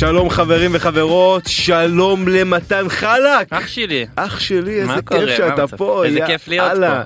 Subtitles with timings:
[0.00, 3.46] שלום חברים וחברות, שלום למתן חלק.
[3.50, 4.92] אח שלי, אח שלי, איזה?
[5.10, 5.66] כיף שאתה?
[5.66, 6.04] פה.
[6.04, 6.72] איזה יא כיף להיות.
[6.78, 7.00] פה.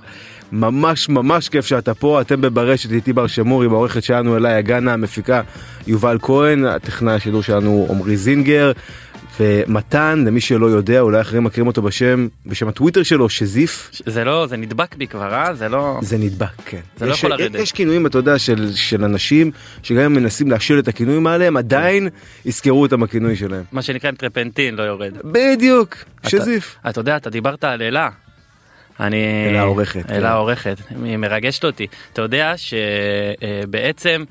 [0.53, 4.93] ממש ממש כיף שאתה פה, אתם בברשת איתי בר שמור עם העורכת שלנו אליי הגנה,
[4.93, 5.43] המפיקה
[5.87, 8.73] יובל כהן, הטכנאי השידור שלנו עמרי זינגר,
[9.41, 14.47] ומתן, למי שלא יודע, אולי אחרים מכירים אותו בשם, בשם הטוויטר שלו, שזיף, זה לא,
[14.47, 15.55] זה נדבק בי כבר, אה?
[15.55, 15.99] זה לא...
[16.03, 16.81] זה נדבק, כן.
[16.97, 17.55] זה לא יש- יכול לרדת.
[17.61, 19.51] יש כינויים, אתה יודע, של, של אנשים,
[19.83, 22.09] שגם אם מנסים להשאיר את הכינויים האלה, הם עדיין
[22.45, 23.63] יזכרו אותם בכינוי שלהם.
[23.73, 25.13] מה שנקרא טרפנטין לא יורד.
[25.25, 26.77] בדיוק, אתה- שזיף.
[26.89, 28.09] אתה יודע, אתה דיברת על אלה.
[29.01, 29.17] אני...
[29.51, 30.15] אלה העורכת, כן.
[30.15, 31.87] אלה העורכת, היא מרגשת אותי.
[32.13, 34.25] אתה יודע שבעצם...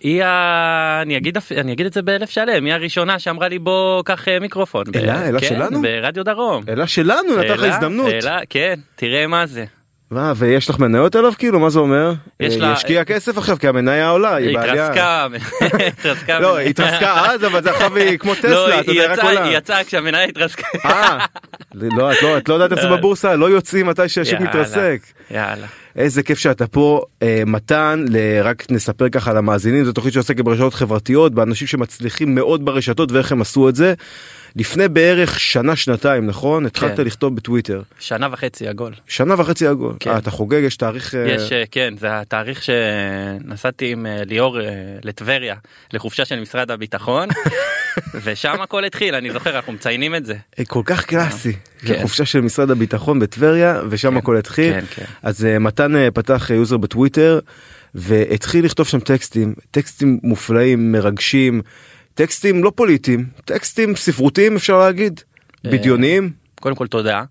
[0.00, 1.02] היא ה...
[1.02, 4.40] אני אגיד, אני אגיד את זה באלף שלם, היא הראשונה שאמרה לי בוא קח אה,
[4.40, 4.84] מיקרופון.
[4.92, 5.28] ב- אלה?
[5.28, 5.82] אלה כן, שלנו?
[5.82, 6.62] ברדיו דרום.
[6.68, 8.12] אלא שלנו, נתן לך אלה- הזדמנות.
[8.12, 9.64] אלה, כן, תראה מה זה.
[10.10, 11.60] מה, ויש לך מניות עליו כאילו?
[11.60, 12.12] מה זה אומר?
[12.40, 14.84] יש אה, לה- ישקיע כסף עכשיו כי המניה עולה, היא היא בעלייה.
[14.86, 15.26] התרסקה,
[15.98, 16.40] התרסקה.
[16.40, 19.18] לא, היא התרסקה אז, אבל זה עכשיו היא כמו לא, טסלה, אתה היא יודע, רק
[19.24, 19.44] עולה.
[19.44, 20.66] היא יצאה כשהמניה התרסקה.
[20.84, 21.18] אה,
[21.74, 22.88] לא, את לא- לא יודעת איך זה.
[22.96, 25.00] בבורסה, לא יוצאים מתי שהשוק מתרסק.
[25.30, 25.66] יאללה.
[25.96, 30.74] איזה כיף שאתה פה, אה, מתן, ל- רק נספר ככה למאזינים, זו תוכנית שעוסקת ברשתות
[30.74, 33.94] חברתיות, באנשים שמצליחים מאוד ברשתות ואיך הם עשו את זה.
[34.56, 37.02] לפני בערך שנה שנתיים נכון התחלת כן.
[37.04, 38.92] לכתוב בטוויטר שנה וחצי עגול.
[39.08, 40.10] שנה וחצי עגול כן.
[40.10, 44.58] אה, אתה חוגג יש תאריך אה, יש, אה, כן, זה התאריך שנסעתי עם אה, ליאור
[45.04, 45.54] לטבריה
[45.92, 47.28] לחופשה של משרד הביטחון,
[48.14, 50.34] ושם הכל התחיל, אני זוכר, אנחנו מציינים את זה.
[50.58, 51.52] אה, כל כך קלאסי.
[51.78, 52.02] כן.
[52.02, 54.72] חופשה של משרד הביטחון בטבריה ושם כן, הכל התחיל.
[54.72, 55.04] כן, כן.
[55.22, 57.38] אז אה, מתן אה, פתח יוזר בטוויטר
[57.94, 59.54] והתחיל לכתוב שם טקסטים.
[59.70, 61.62] טקסטים מופלאים מרגשים.
[62.14, 65.20] טקסטים לא פוליטיים טקסטים ספרותיים אפשר להגיד.
[65.64, 66.30] בדיוניים
[66.64, 67.24] קודם כל תודה.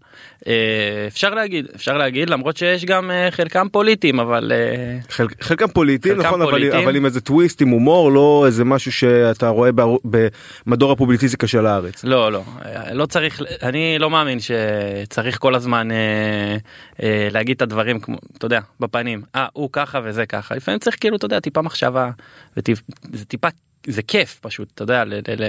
[0.47, 5.67] אה, אפשר להגיד, אפשר להגיד, למרות שיש גם אה, חלקם פוליטיים, אבל אה, חל, חלקם
[5.67, 6.83] פוליטיים חלקם נכון אבל, פוליטיים.
[6.83, 9.69] אבל עם איזה טוויסט עם הומור לא איזה משהו שאתה רואה
[10.03, 12.03] במדור הפובליציזיקה של הארץ.
[12.03, 12.43] לא, לא,
[12.91, 16.57] לא צריך, אני לא מאמין שצריך כל הזמן אה,
[17.03, 20.97] אה, להגיד את הדברים כמו, אתה יודע, בפנים, אה, הוא ככה וזה ככה, לפעמים צריך
[20.99, 22.11] כאילו, אתה יודע, טיפה מחשבה,
[22.57, 23.47] וזה טיפה,
[23.87, 25.47] זה כיף פשוט, אתה יודע, ל, ל, ל,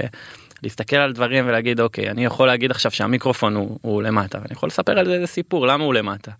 [0.65, 4.67] להסתכל על דברים ולהגיד, אוקיי, אני יכול להגיד עכשיו שהמיקרופון הוא, הוא למטה, ואני יכול
[4.67, 6.31] לספר על זה איזה סיפור, למה הוא למטה.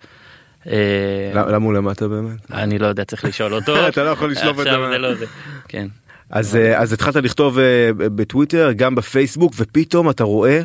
[0.67, 2.51] אה, למה הוא למטה באמת?
[2.51, 3.75] אני לא יודע, צריך לשאול אותו.
[3.89, 5.25] אתה לא יכול לשלוף את זה לא זה,
[5.67, 5.87] כן.
[6.29, 10.61] אז אה, אז התחלת לכתוב אה, בטוויטר גם בפייסבוק ופתאום אתה רואה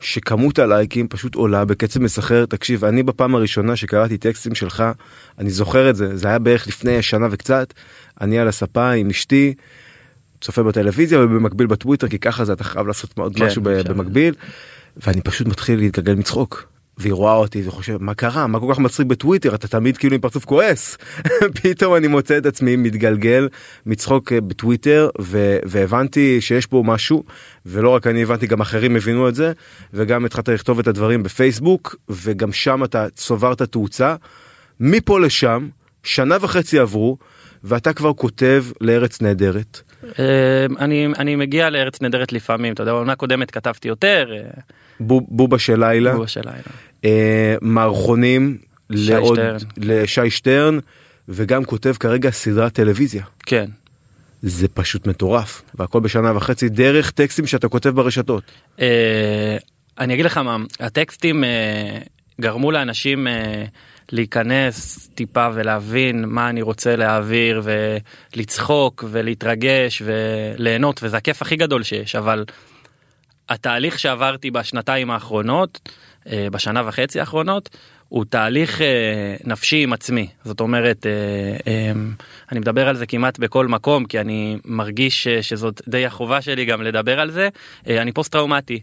[0.00, 4.84] שכמות הלייקים פשוט עולה בקצב מסחרר תקשיב אני בפעם הראשונה שקראתי טקסטים שלך
[5.38, 7.74] אני זוכר את זה זה היה בערך לפני שנה וקצת
[8.20, 9.54] אני על הספה עם אשתי.
[10.40, 13.94] צופה בטלוויזיה ובמקביל בטוויטר כי ככה זה אתה חייב לעשות עוד כן, משהו עכשיו.
[13.94, 14.34] במקביל.
[14.96, 16.70] ואני פשוט מתחיל להתגלגל מצחוק.
[17.00, 18.46] והיא רואה אותי וחושב מה קרה?
[18.46, 19.54] מה כל כך מצחיק בטוויטר?
[19.54, 20.98] אתה תמיד כאילו עם פרצוף כועס.
[21.62, 23.48] פתאום אני מוצא את עצמי מתגלגל
[23.86, 27.24] מצחוק אה, בטוויטר ו- והבנתי שיש פה משהו
[27.66, 29.52] ולא רק אני הבנתי גם אחרים הבינו את זה
[29.94, 34.14] וגם התחלת לכתוב את הדברים בפייסבוק וגם שם אתה צוברת תאוצה.
[34.80, 35.68] מפה לשם
[36.02, 37.18] שנה וחצי עברו
[37.64, 39.80] ואתה כבר כותב לארץ נהדרת.
[40.18, 40.24] אה,
[40.78, 44.50] אני אני מגיע לארץ נהדרת לפעמים, אתה יודע, בעונה קודמת כתבתי יותר, אה,
[45.00, 46.12] בוב- בובה של לילה.
[46.12, 46.52] הוא השאלה.
[47.04, 48.58] אה, מערכונים
[48.90, 49.38] לעוד.
[49.76, 50.78] לשי שטרן
[51.28, 53.66] וגם כותב כרגע סדרת טלוויזיה כן.
[54.42, 58.42] זה פשוט מטורף והכל בשנה וחצי דרך טקסטים שאתה כותב ברשתות.
[58.80, 59.56] אה,
[59.98, 61.44] אני אגיד לך מה, הטקסטים
[62.40, 63.26] גרמו לאנשים
[64.12, 67.62] להיכנס טיפה ולהבין מה אני רוצה להעביר
[68.34, 72.44] ולצחוק ולהתרגש וליהנות וזה הכיף הכי גדול שיש אבל
[73.48, 75.80] התהליך שעברתי בשנתיים האחרונות
[76.26, 77.76] אה, בשנה וחצי האחרונות
[78.08, 78.86] הוא תהליך אה,
[79.44, 80.28] נפשי עם עצמי.
[80.44, 81.92] זאת אומרת אה,
[82.52, 86.82] אני מדבר על זה כמעט בכל מקום כי אני מרגיש שזאת די החובה שלי גם
[86.82, 87.48] לדבר על זה.
[87.86, 88.80] אני פוסט טראומטי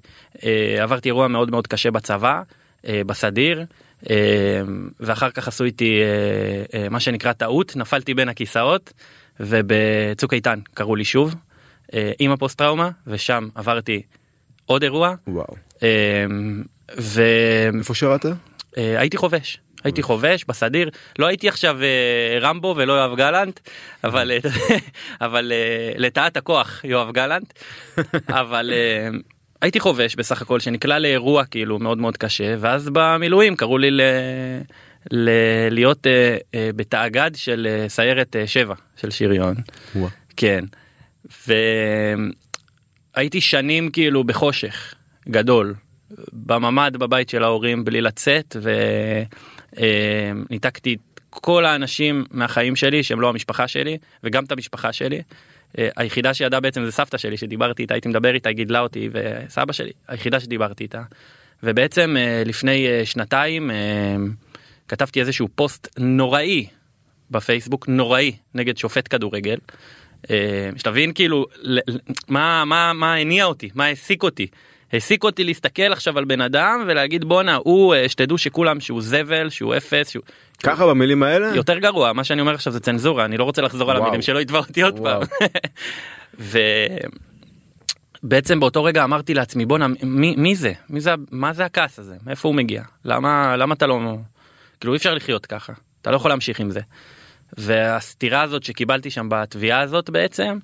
[0.82, 2.42] עברתי אירוע מאוד מאוד קשה בצבא
[2.84, 3.66] בסדיר.
[4.10, 4.16] אה,
[5.00, 8.94] ואחר כך עשו איתי אה, אה, מה שנקרא טעות נפלתי בין הכיסאות
[9.40, 11.36] ובצוק איתן קראו לי שוב
[11.94, 14.02] אה, עם הפוסט טראומה ושם עברתי
[14.66, 15.56] עוד אירוע וואו.
[16.98, 18.26] והייתי איפה שירת?
[19.18, 19.60] חובש.
[19.84, 20.90] הייתי חובש בסדיר
[21.20, 21.78] לא הייתי עכשיו
[22.42, 23.60] רמבו ולא יואב גלנט
[24.04, 24.32] אבל
[25.22, 25.52] אבל
[25.98, 27.54] לטעת הכוח יואב גלנט
[28.42, 28.74] אבל
[29.62, 34.02] הייתי חובש בסך הכל שנקלע לאירוע כאילו מאוד מאוד קשה ואז במילואים קראו לי ל...
[35.12, 39.56] ל- להיות אה, אה, בתאגד של אה, סיירת אה, 7 של שריון.
[39.96, 40.10] וואו.
[40.38, 40.64] כן.
[43.16, 44.94] והייתי שנים כאילו בחושך
[45.30, 45.74] גדול,
[46.34, 48.56] בממ"ד בבית של ההורים בלי לצאת,
[49.72, 51.00] וניתקתי את
[51.30, 55.22] כל האנשים מהחיים שלי שהם לא המשפחה שלי, וגם את המשפחה שלי.
[55.78, 59.74] אה, היחידה שידעה בעצם זה סבתא שלי שדיברתי איתה, הייתי מדבר איתה, גידלה אותי, וסבא
[59.74, 61.02] שלי, היחידה שדיברתי איתה.
[61.64, 63.72] ובעצם אה, לפני אה, שנתיים
[64.88, 66.68] כתבתי איזשהו פוסט נוראי
[67.32, 69.58] בפייסבוק, נוראי, נגד שופט כדורגל.
[70.78, 71.46] שתבין כאילו
[72.28, 74.48] מה מה מה הניע אותי מה העסיק אותי.
[74.94, 79.50] העסיק אותי להסתכל עכשיו על בן אדם ולהגיד בואנה הוא אה, שתדעו שכולם שהוא זבל
[79.50, 80.24] שהוא אפס שהוא
[80.64, 81.56] ככה במילים האלה?
[81.56, 84.08] יותר גרוע מה שאני אומר עכשיו זה צנזורה אני לא רוצה לחזור על וואו.
[84.08, 85.22] המילים שלא יתבע אותי עוד וואו.
[86.38, 86.50] פעם.
[88.24, 92.16] ובעצם באותו רגע אמרתי לעצמי בואנה מי, מי זה מי זה מה זה הכעס הזה
[92.26, 94.00] מאיפה הוא מגיע למה למה אתה לא
[94.80, 96.80] כאילו אי אפשר לחיות ככה אתה לא יכול להמשיך עם זה.
[97.58, 100.58] והסתירה הזאת שקיבלתי שם בתביעה הזאת בעצם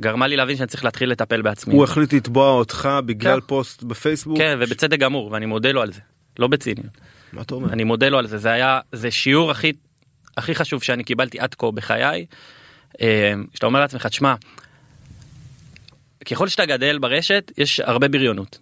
[0.00, 1.74] גרמה לי להבין שאני צריך להתחיל לטפל בעצמי.
[1.74, 3.46] הוא החליט לתבוע אותך בגלל כן.
[3.46, 4.38] פוסט בפייסבוק?
[4.38, 6.00] כן ובצדק גמור ואני מודה לו על זה
[6.38, 6.92] לא בציניות.
[7.32, 7.72] מה אתה אומר?
[7.72, 9.72] אני מודה לו על זה זה היה זה שיעור הכי
[10.36, 12.26] הכי חשוב שאני קיבלתי עד כה בחיי.
[13.00, 14.34] אה, שאתה אומר לעצמך תשמע.
[16.30, 18.58] ככל שאתה גדל ברשת יש הרבה בריונות.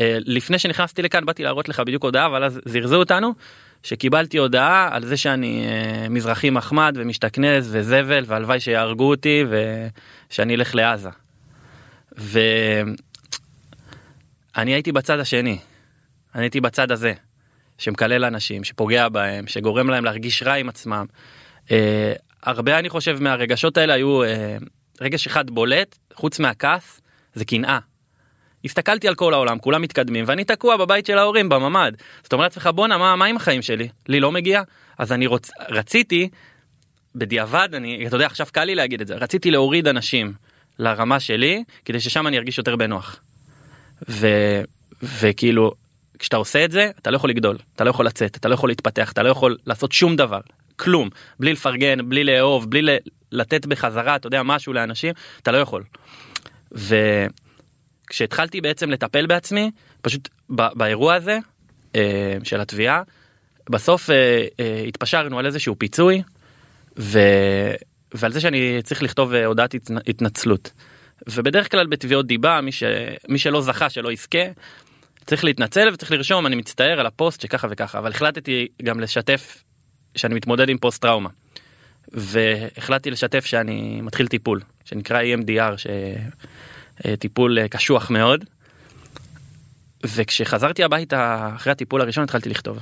[0.00, 3.34] אה, לפני שנכנסתי לכאן באתי להראות לך בדיוק הודעה אבל אז זירזו אותנו
[3.82, 9.44] שקיבלתי הודעה על זה שאני אה, מזרחי מחמד ומשתכנז וזבל והלוואי שיהרגו אותי
[10.30, 11.10] ושאני אלך לעזה.
[12.16, 12.44] ואני
[14.56, 15.58] הייתי בצד השני.
[16.34, 17.14] אני הייתי בצד הזה.
[17.78, 21.06] שמקלל אנשים, שפוגע בהם, שגורם להם להרגיש רע עם עצמם.
[21.70, 22.12] אה,
[22.42, 24.56] הרבה אני חושב מהרגשות האלה היו אה,
[25.00, 27.00] רגש אחד בולט, חוץ מהכעס,
[27.34, 27.78] זה קנאה.
[28.66, 31.92] הסתכלתי על כל העולם, כולם מתקדמים, ואני תקוע בבית של ההורים, בממ"ד.
[32.22, 33.88] זאת אומרת לעצמך, בואנה, מה, מה עם החיים שלי?
[34.08, 34.62] לי לא מגיע?
[34.98, 35.50] אז אני רוצ...
[35.70, 36.28] רציתי,
[37.14, 40.32] בדיעבד, אני, אתה יודע, עכשיו קל לי להגיד את זה, רציתי להוריד אנשים
[40.78, 43.20] לרמה שלי, כדי ששם אני ארגיש יותר בנוח.
[44.08, 44.28] ו...
[45.02, 45.72] וכאילו,
[46.18, 48.70] כשאתה עושה את זה, אתה לא יכול לגדול, אתה לא יכול לצאת, אתה לא יכול
[48.70, 50.40] להתפתח, אתה לא יכול לעשות שום דבר,
[50.76, 51.08] כלום,
[51.40, 52.90] בלי לפרגן, בלי לאהוב, בלי ל...
[53.32, 55.82] לתת בחזרה, אתה יודע, משהו לאנשים, אתה לא יכול.
[58.06, 59.70] וכשהתחלתי בעצם לטפל בעצמי,
[60.02, 60.28] פשוט.
[60.48, 61.38] באירוע הזה
[61.96, 63.02] אה, של התביעה,
[63.70, 66.22] בסוף אה, אה, התפשרנו על איזשהו פיצוי,
[66.98, 67.18] ו...
[68.14, 69.96] ועל זה שאני צריך לכתוב הודעת התנ...
[70.06, 70.72] התנצלות.
[71.30, 72.82] ובדרך כלל בתביעות דיבה, מי, ש...
[73.28, 74.38] מי שלא זכה, שלא יזכה,
[75.26, 79.64] צריך להתנצל וצריך לרשום אני מצטער על הפוסט שככה וככה אבל החלטתי גם לשתף
[80.16, 81.28] שאני מתמודד עם פוסט טראומה.
[82.12, 85.76] והחלטתי לשתף שאני מתחיל טיפול שנקרא EMDR
[87.00, 88.44] שטיפול אה, קשוח מאוד.
[90.04, 92.78] וכשחזרתי הביתה אחרי הטיפול הראשון התחלתי לכתוב.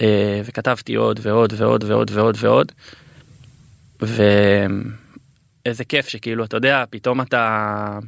[0.00, 2.72] אה, וכתבתי עוד ועוד ועוד ועוד ועוד ועוד.
[4.00, 7.98] ואיזה כיף שכאילו אתה יודע פתאום אתה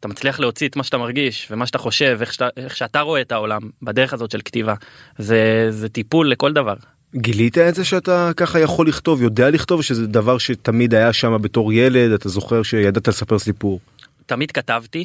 [0.00, 3.20] אתה מצליח להוציא את מה שאתה מרגיש ומה שאתה חושב איך שאתה, איך שאתה רואה
[3.20, 4.74] את העולם בדרך הזאת של כתיבה
[5.18, 6.74] זה זה טיפול לכל דבר.
[7.16, 11.72] גילית את זה שאתה ככה יכול לכתוב יודע לכתוב שזה דבר שתמיד היה שם בתור
[11.72, 13.80] ילד אתה זוכר שידעת לספר סיפור.
[14.26, 15.04] תמיד כתבתי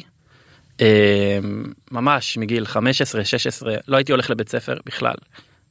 [0.80, 1.38] אה,
[1.90, 5.14] ממש מגיל 15 16 לא הייתי הולך לבית ספר בכלל.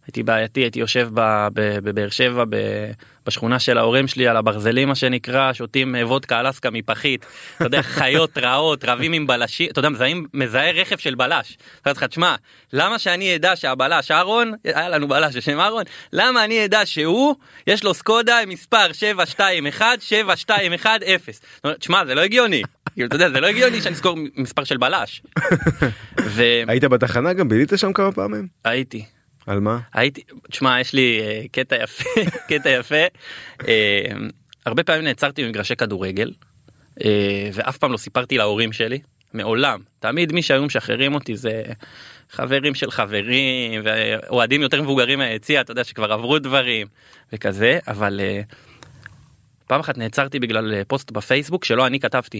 [0.09, 1.09] הייתי בעייתי הייתי יושב
[1.53, 2.91] בבאר שבע ב-
[3.25, 7.25] בשכונה של ההורים שלי על הברזלים מה שנקרא שותים אה, וודקה אלסקה מפחית
[7.55, 11.57] אתה יודע חיות רעות רבים עם בלשים אתה יודע מזהים מזהה רכב של בלש.
[11.85, 12.35] אומר לך תשמע
[12.73, 17.35] למה שאני אדע שהבלש אהרון היה לנו בלש בשם אהרון למה אני אדע שהוא
[17.67, 22.61] יש לו סקודה מספר 721 7210 זאת אומרת, תשמע זה לא הגיוני
[22.93, 25.21] כאילו אתה יודע זה לא הגיוני שאני אזכור מספר של בלש.
[26.67, 28.47] היית בתחנה גם בילית שם כמה פעמים?
[28.65, 29.05] והייתי
[29.49, 29.79] על מה?
[29.93, 32.09] הייתי, תשמע, יש לי אה, קטע יפה,
[32.49, 33.03] קטע יפה.
[33.67, 34.05] אה,
[34.65, 36.31] הרבה פעמים נעצרתי במגרשי כדורגל,
[37.03, 38.99] אה, ואף פעם לא סיפרתי להורים שלי,
[39.33, 39.79] מעולם.
[39.99, 41.63] תמיד מי שהיו משחררים אותי זה
[42.31, 46.87] חברים של חברים, ואוהדים יותר מבוגרים מהיציע, אתה יודע, שכבר עברו דברים,
[47.33, 48.21] וכזה, אבל
[49.67, 52.39] פעם אחת נעצרתי בגלל פוסט בפייסבוק שלא אני כתבתי.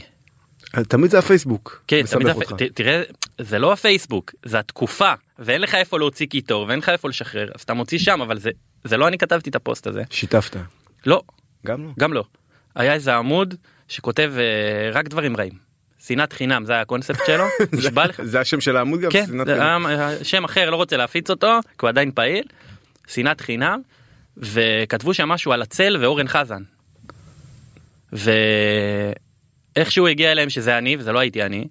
[0.88, 1.84] תמיד זה הפייסבוק.
[1.88, 2.56] כן, תמיד זה.
[2.56, 3.02] ת, תראה,
[3.38, 7.62] זה לא הפייסבוק, זה התקופה, ואין לך איפה להוציא קיטור, ואין לך איפה לשחרר, אז
[7.62, 8.50] אתה מוציא שם, אבל זה,
[8.84, 10.04] זה לא אני כתבתי את הפוסט הזה.
[10.10, 10.58] שיתפת.
[11.06, 11.22] לא,
[11.66, 11.90] גם לא.
[12.00, 12.24] גם לא.
[12.76, 13.56] היה איזה עמוד
[13.88, 15.70] שכותב אה, רק דברים רעים.
[16.06, 17.44] שנאת חינם, זה היה הקונספט שלו,
[17.78, 18.22] נשבע לך.
[18.24, 19.12] זה השם של העמוד גם?
[19.12, 19.54] כן, זה?
[19.88, 22.44] היה שם אחר, לא רוצה להפיץ אותו, כי הוא עדיין פעיל.
[23.08, 23.82] שנאת חינם,
[24.38, 26.64] וכתבו שם משהו על הצל ואורן חזן.
[29.76, 31.68] ואיכשהו הגיע אליהם שזה אני, וזה לא הייתי אני,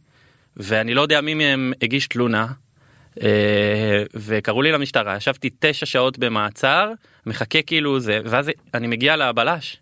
[0.56, 2.46] ואני לא יודע מי מהם הגיש תלונה.
[3.22, 6.92] אה, וקראו לי למשטרה, ישבתי תשע שעות במעצר,
[7.26, 9.76] מחכה כאילו זה, ואז אני מגיע לבלש.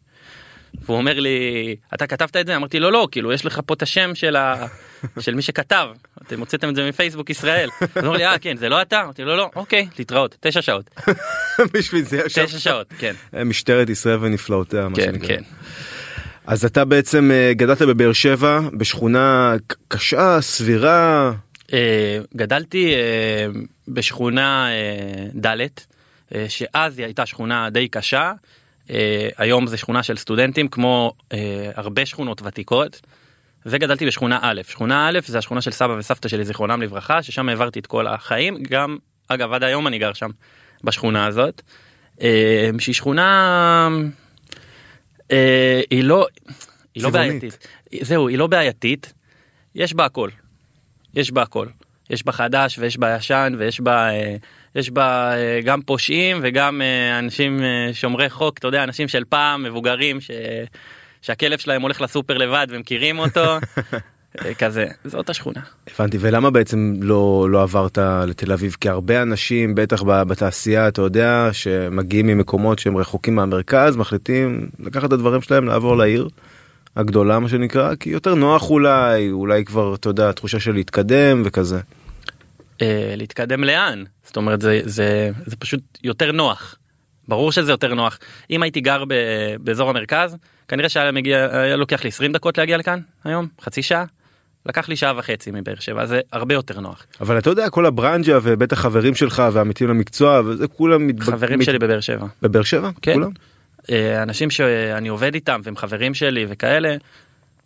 [0.85, 2.57] והוא אומר לי, אתה כתבת את זה?
[2.57, 4.66] אמרתי לו, לא, כאילו, יש לך פה את השם של, ה...
[5.21, 5.88] של מי שכתב,
[6.23, 7.69] אתם הוצאתם את זה מפייסבוק ישראל.
[7.81, 9.02] הוא אומר לי, אה, כן, זה לא אתה?
[9.02, 10.90] אמרתי לו, לא, אוקיי, להתראות, תשע שעות.
[11.75, 12.23] בשביל זה.
[12.25, 13.14] תשע שעות, כן.
[13.45, 15.28] משטרת ישראל ונפלאותיה, מה כן, שנקרא.
[15.28, 15.43] כן.
[16.47, 19.55] אז אתה בעצם אה, גדלת בבאר שבע, בשכונה
[19.88, 21.33] קשה, סבירה, אה,
[22.37, 23.46] גדלתי אה,
[23.88, 25.66] בשכונה אה, ד',
[26.35, 28.32] אה, שאז היא הייתה שכונה די קשה,
[28.90, 33.00] אה, היום זו שכונה של סטודנטים כמו אה, הרבה שכונות ותיקות.
[33.68, 37.78] וגדלתי בשכונה א', שכונה א' זה השכונה של סבא וסבתא שלי זיכרונם לברכה, ששם העברתי
[37.78, 38.96] את כל החיים, גם
[39.28, 40.30] אגב עד היום אני גר שם
[40.85, 41.62] בשכונה הזאת,
[42.20, 43.88] אה, שהיא שכונה,
[45.32, 46.26] אה, היא לא,
[46.94, 47.11] היא לא.
[47.11, 47.68] בעייתית,
[48.00, 49.12] זהו, היא לא בעייתית,
[49.75, 50.30] יש בה הכל,
[51.16, 51.66] יש בה הכל.
[52.11, 54.37] יש בה חדש ויש בה ישן ויש בה אה,
[54.75, 57.61] יש בה אה, גם פושעים וגם אה, אנשים
[57.92, 58.58] שומרי חוק.
[58.58, 60.30] אתה יודע אנשים של פעם מבוגרים ש...
[61.23, 63.44] שהכלב שלהם הולך לסופר לבד ומכירים אותו.
[64.58, 64.87] כזה.
[65.04, 65.61] זאת השכונה.
[65.94, 66.16] הבנתי.
[66.20, 68.76] ולמה בעצם לא לא עברת לתל אביב?
[68.80, 75.12] כי הרבה אנשים בטח בתעשייה אתה יודע שמגיעים ממקומות שהם רחוקים מהמרכז מחליטים לקחת את
[75.12, 76.28] הדברים שלהם לעבור לעיר
[76.97, 81.81] הגדולה מה שנקרא כי יותר נוח אולי אולי כבר אתה יודע תחושה של להתקדם וכזה.
[82.83, 86.75] אה, להתקדם לאן זאת אומרת זה זה זה פשוט יותר נוח.
[87.29, 88.19] ברור שזה יותר נוח
[88.50, 89.15] אם הייתי גר ב,
[89.61, 90.37] באזור המרכז
[90.69, 94.05] כנראה שהיה מגיע היה לוקח לי 20 דקות להגיע לכאן היום חצי שעה.
[94.67, 97.07] לקח לי שעה וחצי מבאר שבע זה הרבה יותר נוח.
[97.21, 101.09] אבל אתה יודע כל הברנג'ה ובטח חברים שלך ועמיתים למקצוע וזה כולם.
[101.21, 102.26] חברים מת- שלי בבאר שבע.
[102.43, 103.15] בבאר שבע כן.
[103.15, 103.31] כולם
[104.23, 106.97] אנשים שאני עובד איתם והם חברים שלי וכאלה.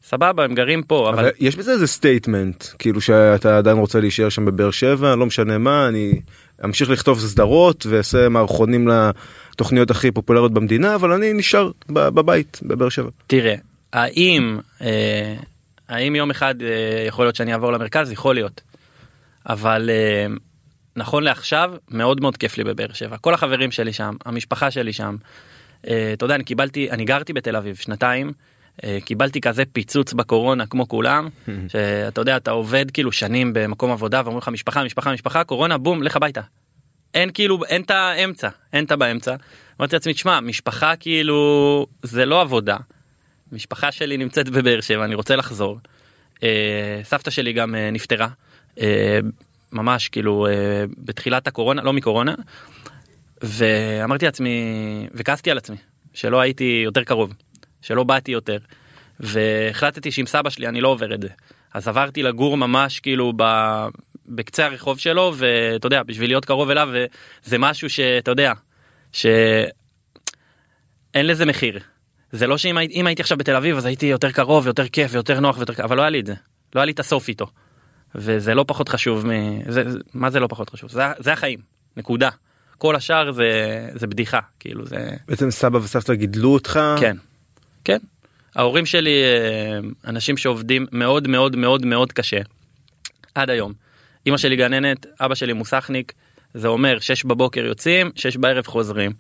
[0.03, 4.29] סבבה הם גרים פה אבל אבל יש בזה איזה statement כאילו שאתה עדיין רוצה להישאר
[4.29, 6.21] שם בבאר שבע לא משנה מה אני
[6.65, 13.11] אמשיך לכתוב סדרות ואעשה מערכונים לתוכניות הכי פופולריות במדינה אבל אני נשאר בבית בבאר שבע.
[13.27, 13.55] תראה
[13.93, 15.35] האם אה,
[15.89, 18.61] האם יום אחד אה, יכול להיות שאני אעבור למרכז יכול להיות.
[19.49, 20.27] אבל אה,
[20.97, 25.17] נכון לעכשיו מאוד מאוד כיף לי בבאר שבע כל החברים שלי שם המשפחה שלי שם.
[25.89, 28.33] אה, אתה יודע אני קיבלתי אני גרתי בתל אביב שנתיים.
[28.85, 31.29] אה, קיבלתי כזה פיצוץ בקורונה כמו כולם
[31.73, 36.03] שאתה יודע אתה עובד כאילו שנים במקום עבודה ואומרים לך משפחה משפחה משפחה קורונה בום
[36.03, 36.41] לך הביתה.
[37.15, 39.37] אין כאילו אין את האמצע אין את הבאמצע.
[39.81, 42.77] אמרתי לעצמי תשמע משפחה כאילו זה לא עבודה.
[43.53, 45.79] משפחה שלי נמצאת בבאר שבע אני רוצה לחזור.
[46.43, 48.29] אה, סבתא שלי גם נפטרה.
[49.73, 50.47] ממש כאילו
[50.99, 52.35] בתחילת הקורונה לא מקורונה.
[53.42, 55.76] ואמרתי לעצמי וכעסתי על עצמי
[56.12, 57.35] שלא הייתי יותר קרוב
[57.82, 58.59] שלא באתי יותר.
[59.20, 61.28] והחלטתי שעם סבא שלי אני לא עובר את זה.
[61.75, 63.42] אז עברתי לגור ממש כאילו ב...
[64.26, 68.52] בקצה הרחוב שלו ואתה יודע בשביל להיות קרוב אליו וזה משהו שאתה יודע
[69.12, 69.66] שאין
[71.14, 71.78] לזה מחיר.
[72.32, 75.40] זה לא שאם הייתי, הייתי עכשיו בתל אביב אז הייתי יותר קרוב ויותר כיף ויותר
[75.40, 76.35] נוח ויותר אבל לא היה לי את זה
[76.75, 77.47] לא היה לי את הסוף איתו.
[78.14, 79.30] וזה לא פחות חשוב מ...
[79.70, 81.59] זה, זה, מה זה לא פחות חשוב זה, זה החיים
[81.97, 82.28] נקודה.
[82.81, 87.17] כל השאר זה זה בדיחה כאילו זה בעצם סבא וסבתא גידלו אותך כן
[87.85, 87.99] כן
[88.55, 92.41] ההורים שלי אה, אנשים שעובדים מאוד מאוד מאוד מאוד קשה
[93.35, 93.73] עד היום.
[94.27, 96.13] אמא שלי גננת אבא שלי מוסכניק
[96.55, 99.13] זה אומר 6 בבוקר יוצאים 6 בערב חוזרים.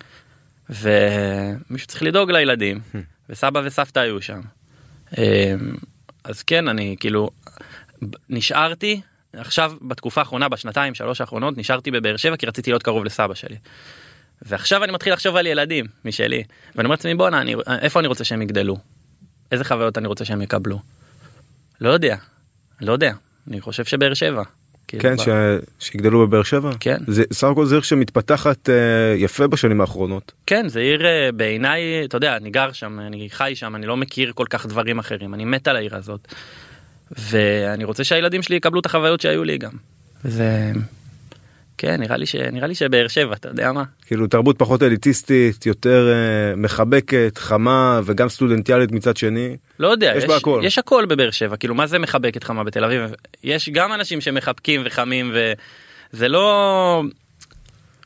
[0.70, 2.80] ומישהו צריך לדאוג לילדים
[3.28, 4.40] וסבא וסבתא היו שם.
[5.18, 5.54] אה,
[6.24, 7.30] אז כן אני כאילו
[8.30, 9.00] נשארתי
[9.36, 13.56] עכשיו בתקופה האחרונה בשנתיים שלוש האחרונות נשארתי בבאר שבע כי רציתי להיות קרוב לסבא שלי.
[14.42, 16.42] ועכשיו אני מתחיל לחשוב על ילדים משלי
[16.76, 18.76] ואני אומר לעצמי בואנה אני איפה אני רוצה שהם יגדלו
[19.52, 20.78] איזה חוויות אני רוצה שהם יקבלו.
[21.80, 22.16] לא יודע
[22.80, 23.12] לא יודע
[23.48, 24.42] אני חושב שבאר שבע.
[24.88, 25.28] כאילו, כן ש...
[25.78, 26.98] שיגדלו בבאר שבע כן.
[27.06, 32.04] זה סך הכל זה עיר שמתפתחת אה, יפה בשנים האחרונות כן זה עיר אה, בעיניי
[32.04, 35.34] אתה יודע אני גר שם אני חי שם אני לא מכיר כל כך דברים אחרים
[35.34, 36.34] אני מת על העיר הזאת.
[37.18, 39.72] ואני רוצה שהילדים שלי יקבלו את החוויות שהיו לי גם.
[40.24, 40.72] זה
[41.78, 46.08] כן נראה לי שנראה לי שבאר שבע אתה יודע מה כאילו תרבות פחות אליטיסטית יותר
[46.12, 50.60] אה, מחבקת חמה וגם סטודנטיאלית מצד שני לא יודע יש בה הכל.
[50.64, 53.00] יש הכל בבאר שבע כאילו מה זה מחבק את חמה בתל אביב
[53.44, 55.32] יש גם אנשים שמחבקים וחמים
[56.12, 57.02] וזה לא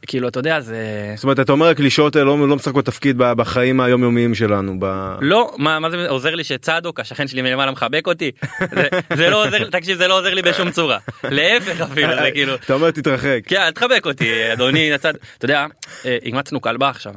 [0.07, 3.81] כאילו אתה יודע זה זאת אומרת אתה אומר הקלישאות האלה לא, לא משחקות תפקיד בחיים
[3.81, 5.15] היומיומיים שלנו ב...
[5.21, 8.31] לא מה מה זה עוזר לי שצדוק השכן שלי מלמעלה מחבק אותי?
[8.75, 10.99] זה, זה לא עוזר תקשיב זה לא עוזר לי בשום צורה.
[11.25, 13.41] להפך אפילו זה כאילו אתה אומר תתרחק.
[13.47, 15.67] כן אל תחבק אותי אדוני הצד אתה יודע
[16.07, 17.15] אה, אימצנו כלבה עכשיו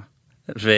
[0.62, 0.72] ו...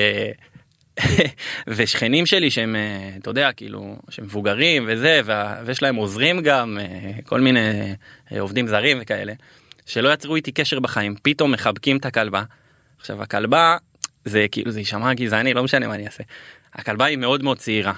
[1.68, 5.56] ושכנים שלי שהם אה, אתה יודע כאילו שמבוגרים וזה וה...
[5.66, 7.60] ויש להם עוזרים גם אה, כל מיני
[8.32, 9.34] אה, עובדים זרים וכאלה
[9.90, 12.44] שלא יצרו איתי קשר בחיים, פתאום מחבקים את הכלבה.
[13.00, 13.78] עכשיו הכלבה,
[14.26, 16.24] זה כאילו, זה יישמע גזעני, לא משנה מה אני אעשה.
[16.74, 17.94] הכלבה היא מאוד מאוד צעירה.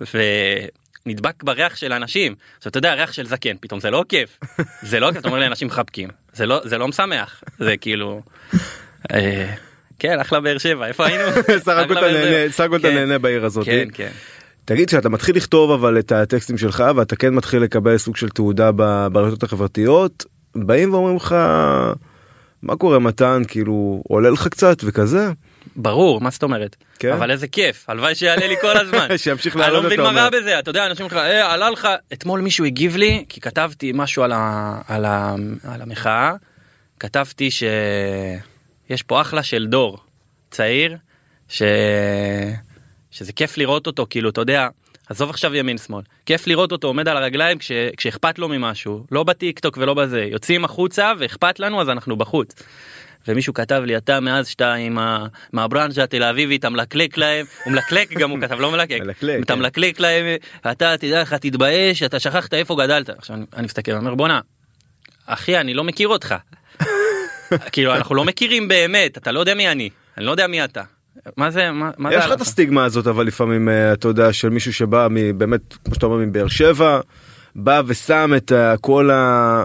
[0.00, 2.34] ונדבק בריח של אנשים.
[2.58, 4.38] עכשיו אתה יודע, ריח של זקן, פתאום זה לא כיף.
[4.90, 6.08] זה לא כיף, אתה אומר לאנשים מחבקים.
[6.32, 7.42] זה לא, זה לא משמח.
[7.58, 8.22] זה כאילו...
[9.12, 9.54] אה,
[9.98, 11.24] כן, אחלה באר שבע, איפה היינו?
[11.64, 12.52] סך הכל אתה נהנה-.
[12.52, 13.64] סך הכל אתה כן, נהנה בעיר הזאת.
[13.64, 14.10] כן, כן.
[14.64, 18.72] תגיד שאתה מתחיל לכתוב אבל את הטקסטים שלך ואתה כן מתחיל לקבל סוג של תעודה
[19.12, 20.24] ברשתות החברתיות
[20.56, 21.34] באים ואומרים לך
[22.62, 25.30] מה קורה מתן כאילו עולה לך קצת וכזה
[25.76, 26.76] ברור, מה זאת אומרת?
[26.98, 27.12] כן?
[27.12, 29.08] אבל איזה כיף, הלוואי שיעלה לי כל הזמן.
[29.18, 30.30] שימשיך אני לעלות, לא מבין מה רע.
[30.30, 34.22] בזה, אתה יודע, אנשים לך, "אה, עלה לך, אתמול מישהו הגיב לי, כי כתבתי משהו
[34.22, 34.78] על, ה...
[34.88, 35.34] על, ה...
[35.64, 36.32] על המחאה,
[37.00, 39.98] כתבתי שיש פה אחלה של דור
[40.50, 40.96] צעיר,
[41.48, 41.62] ש...
[43.10, 44.68] שזה כיף לראות אותו, כאילו, אתה יודע,
[45.08, 47.72] עזוב עכשיו ימין שמאל, כיף לראות אותו עומד על הרגליים כש...
[47.96, 52.54] כשאכפת לו ממשהו, לא בטיק טוק ולא בזה, יוצאים החוצה ואכפת לנו אז אנחנו בחוץ.
[53.28, 55.26] ומישהו כתב לי אתה מאז שאתה עם ה...
[55.52, 57.46] מהברנז'ה התל אביבי אתה מלקלק להם.
[57.64, 58.98] הוא מלקלק גם הוא כתב לא מלקק.
[59.42, 59.58] אתה כן.
[59.58, 60.26] מלקלק להם
[60.70, 63.10] אתה תדע לך תתבייש אתה שכחת איפה גדלת.
[63.10, 64.40] עכשיו אני, אני מסתכל ואומר בואנה
[65.26, 66.34] אחי אני לא מכיר אותך.
[67.72, 70.82] כאילו אנחנו לא מכירים באמת אתה לא יודע מי אני אני לא יודע מי אתה
[71.36, 72.32] מה זה מה, מה יש לך?
[72.32, 76.16] את הסטיגמה הזאת אבל לפעמים אה, אתה יודע של מישהו שבא מבאמת כמו שאתה אומר
[76.16, 77.00] מבאר שבע
[77.56, 79.64] בא ושם את ה- כל ה...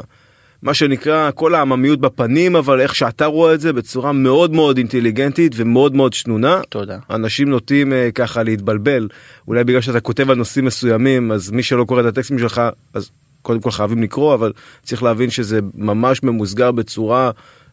[0.62, 5.52] מה שנקרא כל העממיות בפנים אבל איך שאתה רואה את זה בצורה מאוד מאוד אינטליגנטית
[5.56, 6.62] ומאוד מאוד שנונה.
[6.70, 9.08] תודה אנשים נוטים אה, ככה להתבלבל
[9.48, 12.62] אולי בגלל שאתה כותב על נושאים מסוימים אז מי שלא קורא את הטקסטים שלך
[12.94, 13.10] אז
[13.42, 14.52] קודם כל חייבים לקרוא אבל
[14.84, 17.32] צריך להבין שזה ממש ממוסגר בצורה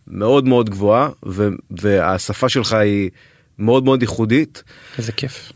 [0.09, 3.11] מאוד מאוד גבוהה ו- והשפה שלך היא
[3.59, 4.63] מאוד מאוד ייחודית.
[4.99, 5.53] איזה כיף.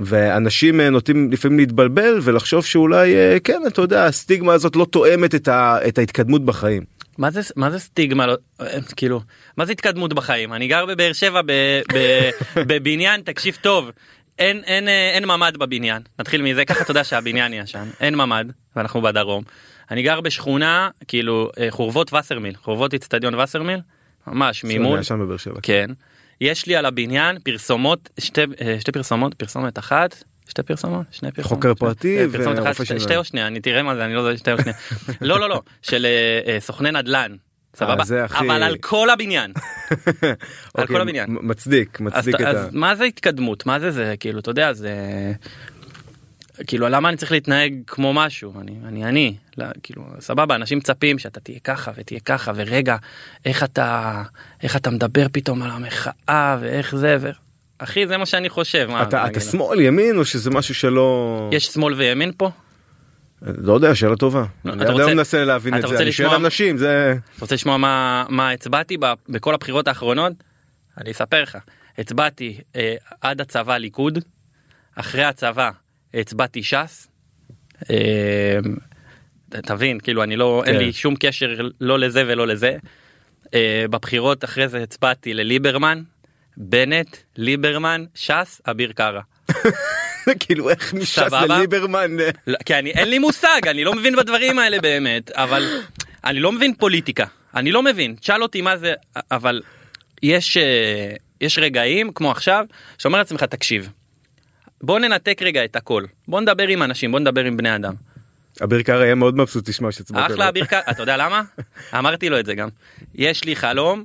[0.00, 5.34] ואנשים אה, נוטים לפעמים להתבלבל ולחשוב שאולי אה, כן אתה יודע הסטיגמה הזאת לא תואמת
[5.34, 6.84] את, ה- את ההתקדמות בחיים.
[7.18, 8.26] מה זה מה זה סטיגמה?
[8.26, 9.20] לא, אה, כאילו
[9.56, 10.52] מה זה התקדמות בחיים?
[10.52, 11.52] אני גר בבאר שבע ב,
[11.94, 12.30] ב,
[12.68, 13.90] בבניין תקשיב טוב
[14.38, 16.02] אין אין אה, אין ממ"ד בבניין.
[16.18, 18.44] נתחיל מזה ככה אתה יודע שהבניין ישן אין ממ"ד
[18.76, 19.44] ואנחנו בדרום.
[19.90, 23.80] אני גר בשכונה כאילו חורבות וסרמיל חורבות אצטדיון וסרמיל
[24.26, 24.64] ממש
[25.20, 25.58] בבאר שבע.
[25.62, 25.90] כן
[26.42, 30.24] יש לי על הבניין פרסומות שתי אה, שתי פרסומות פרסומת אחת.
[30.48, 33.02] שתי פרסומות שני פרסומות חוקר פרטי אה, ורופא שתי- שיניים.
[33.02, 34.76] שתי או שנייה אני תראה מה זה אני לא יודע שתי או שנייה.
[35.20, 36.06] לא לא לא של
[36.46, 37.36] אה, סוכני נדל"ן
[37.76, 38.04] סבבה?
[38.04, 39.52] זה הכי- אבל על כל הבניין.
[39.56, 40.32] על
[40.74, 41.36] אוקיי, כל הבניין.
[41.42, 42.48] מצדיק מצדיק את ה...
[42.50, 43.66] אז מה זה התקדמות?
[43.66, 44.14] מה זה זה?
[44.20, 44.92] כאילו אתה יודע זה
[46.66, 51.18] כאילו למה אני צריך להתנהג כמו משהו אני אני אני לא, כאילו סבבה אנשים מצפים
[51.18, 52.96] שאתה תהיה ככה ותהיה ככה ורגע
[53.44, 54.22] איך אתה
[54.62, 57.30] איך אתה מדבר פתאום על המחאה ואיך זה ו...
[57.78, 59.40] אחי זה מה שאני חושב מה, אתה אתה?
[59.40, 62.50] שמאל ימין או שזה משהו שלא יש שמאל וימין פה
[63.42, 64.44] לא יודע שאלה טובה.
[64.64, 65.98] לא, אני עד רוצה- היום מנסה להבין את זה.
[65.98, 70.32] אני שואל אנשים זה אתה רוצה לשמוע מה מה הצבעתי ב- בכל הבחירות האחרונות?
[70.98, 71.58] אני אספר לך.
[71.98, 74.18] הצבעתי אה, עד הצבא ליכוד,
[74.96, 75.70] אחרי הצבא
[76.14, 77.08] הצבעתי ש"ס.
[79.48, 80.80] ת- תבין כאילו אני לא אין כן.
[80.80, 81.46] לי שום קשר
[81.80, 82.76] לא לזה ולא לזה.
[83.54, 86.02] אה, בבחירות אחרי זה הצבעתי לליברמן,
[86.56, 89.20] בנט, ליברמן, ש"ס, אביר קארה.
[90.40, 91.18] כאילו איך מש"ס?
[91.48, 95.80] לליברמן אה, לא, כי אני אין לי מושג אני לא מבין בדברים האלה באמת אבל
[96.24, 98.92] אני לא מבין פוליטיקה אני לא מבין תשאל אותי מה זה
[99.30, 99.62] אבל
[100.22, 102.64] יש אה, יש רגעים כמו עכשיו
[102.98, 103.88] שאומר לעצמך תקשיב.
[104.82, 107.94] בוא ננתק רגע את הכל בוא נדבר עם אנשים בוא נדבר עם בני אדם
[108.64, 110.48] אביר קארה יהיה מאוד מבסוט לשמוע שהצבעת אחלה.
[110.48, 111.42] אביר קארה אתה יודע למה
[111.98, 112.68] אמרתי לו את זה גם
[113.14, 114.04] יש לי חלום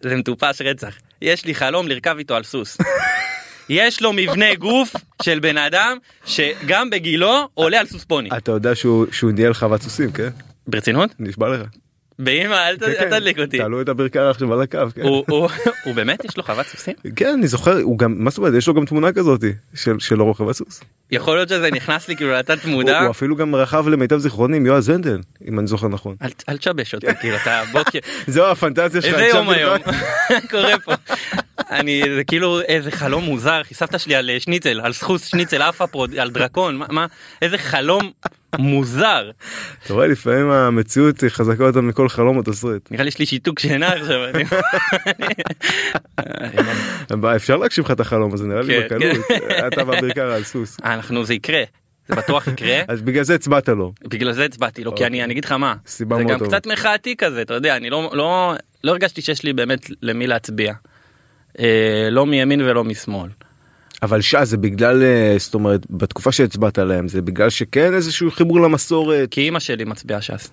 [0.00, 2.78] זה מטופש רצח יש לי חלום לרכב איתו על סוס.
[3.68, 8.28] יש לו מבנה גוף של בן אדם שגם בגילו עולה על סוס פוני.
[8.36, 10.28] אתה יודע שהוא ניהל חוות סוסים כן?
[10.66, 11.10] ברצינות?
[11.18, 11.60] נשבע לך.
[12.18, 13.10] באמא אל כן, כן.
[13.10, 13.58] תדליק אותי.
[13.58, 14.78] תעלו את אביר קארה עכשיו על הקו.
[14.94, 15.02] כן.
[15.02, 15.48] הוא-
[15.94, 16.94] באמת יש לו חוות סוסים?
[17.16, 19.40] כן אני זוכר הוא גם מה זאת אומרת יש לו גם תמונה כזאת
[19.74, 20.80] של שלו רוכב הסוס.
[21.10, 23.00] יכול להיות שזה נכנס לי כאילו לתת מודע.
[23.02, 26.16] הוא אפילו גם רכב למיטב זיכרוני עם יועז הנדל אם אני זוכר נכון.
[26.48, 27.98] אל- תשבש אותי כאילו אתה בוקר.
[28.26, 29.14] זהו הפנטזיה שלך.
[29.14, 29.76] איזה יום היום?
[30.50, 30.92] קורה פה?
[31.70, 36.30] אני זה כאילו איזה חלום מוזר סבתא שלי על שניצל על סחוס שניצל פה על
[36.30, 37.06] דרקון מה
[37.42, 38.10] איזה חלום
[38.58, 39.30] מוזר
[39.84, 42.90] אתה רואה לפעמים המציאות היא חזקה יותר מכל חלום או תסריט.
[42.90, 44.20] נראה לי יש לי שיתוק שינה עכשיו.
[47.36, 49.16] אפשר להגשים לך את החלום הזה נראה לי כן, בקלות.
[49.72, 50.76] אתה ואביר קארה על סוס.
[50.84, 51.62] אנחנו זה יקרה
[52.08, 52.82] זה בטוח יקרה.
[52.88, 53.92] אז בגלל זה הצבעת לו.
[54.04, 56.58] בגלל זה הצבעתי לו כי אני אני אגיד לך מה סיבה זה מאוד גם טובה.
[56.58, 60.72] קצת מחאתי כזה אתה יודע אני לא לא לא הרגשתי שיש לי באמת למי להצביע.
[61.58, 63.30] אה, לא מימין ולא משמאל.
[64.02, 68.60] אבל ש"ס זה בגלל אה, זאת אומרת בתקופה שהצבעת עליהם זה בגלל שכן איזשהו חיבור
[68.60, 69.28] למסורת.
[69.30, 70.50] כי אימא שלי מצביעה ש"ס.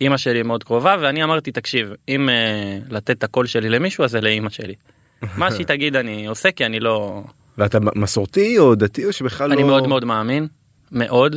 [0.00, 4.10] אימא שלי מאוד קרובה ואני אמרתי תקשיב אם uh, לתת את הקול שלי למישהו אז
[4.10, 4.74] זה לאימא שלי.
[5.36, 7.22] מה שהיא תגיד אני עושה כי אני לא
[7.58, 9.68] ואתה מסורתי או דתי או שבכלל אני לא...
[9.68, 10.46] מאוד מאוד מאמין
[10.92, 11.36] מאוד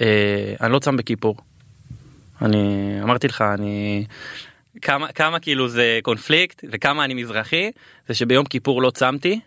[0.00, 1.36] אה, אני לא צם בכיפור.
[2.42, 4.04] אני אמרתי לך אני
[4.82, 7.70] כמה כמה כאילו זה קונפליקט וכמה אני מזרחי
[8.08, 9.40] זה שביום כיפור לא צמתי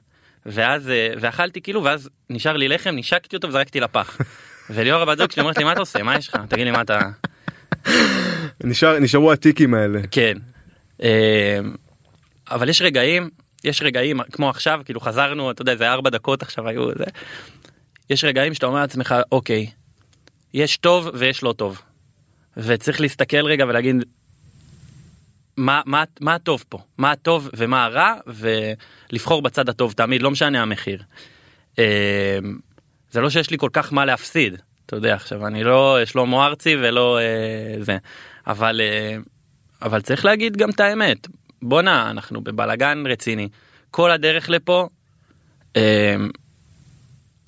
[0.45, 4.17] ואז אה, ואכלתי כאילו ואז נשאר לי לחם נשקתי אותו וזרקתי לפח.
[4.69, 6.81] וליאור הבת זוג שלי אומרת לי מה אתה עושה מה יש לך תגיד לי מה
[6.81, 6.99] אתה
[8.63, 9.99] נשאר, נשארו הטיקים האלה.
[10.12, 10.38] כן.
[11.03, 11.60] אה,
[12.51, 13.29] אבל יש רגעים
[13.63, 17.05] יש רגעים כמו עכשיו כאילו חזרנו אתה יודע זה ארבע דקות עכשיו היו זה.
[18.10, 19.67] יש רגעים שאתה אומר לעצמך אוקיי
[20.53, 21.81] יש טוב ויש לא טוב.
[22.58, 23.95] וצריך להסתכל רגע ולהגיד
[25.58, 30.62] מה מה מה הטוב פה מה הטוב ומה הרע ולבחור בצד הטוב תמיד לא משנה
[30.62, 31.04] המחיר.
[31.80, 32.39] אה,
[33.12, 36.76] זה לא שיש לי כל כך מה להפסיד אתה יודע עכשיו אני לא שלמה ארצי
[36.76, 37.98] ולא אה, זה
[38.48, 39.18] אבל אה,
[39.82, 41.28] אבל צריך להגיד גם את האמת
[41.62, 43.50] בואנה אנחנו בבלגן רציני
[43.91, 44.88] כל הדרך לפה.
[45.76, 46.15] אה,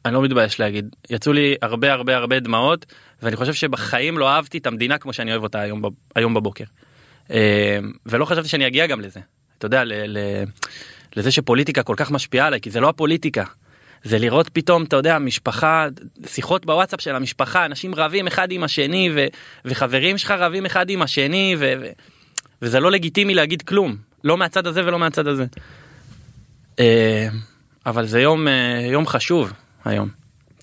[0.06, 2.86] אני לא מתבייש להגיד יצאו לי הרבה הרבה הרבה דמעות
[3.22, 5.82] ואני חושב שבחיים לא אהבתי את המדינה כמו שאני אוהב אותה היום,
[6.16, 6.64] היום בבוקר.
[7.32, 9.20] אה, ולא חשבתי שאני אגיע גם לזה
[9.58, 10.18] אתה יודע ל, ל,
[11.16, 13.44] לזה שפוליטיקה כל כך משפיעה עליי כי זה לא הפוליטיקה.
[14.04, 15.88] זה לראות פתאום אתה יודע משפחה
[16.26, 19.26] שיחות בוואטסאפ של המשפחה אנשים רבים אחד עם השני ו,
[19.66, 21.88] וחברים שלך רבים אחד עם השני ו, ו,
[22.62, 25.46] וזה לא לגיטימי להגיד כלום לא מהצד הזה ולא מהצד הזה.
[26.80, 27.28] אה,
[27.86, 29.54] אבל זה יום אה, יום חשוב
[29.86, 30.17] היום.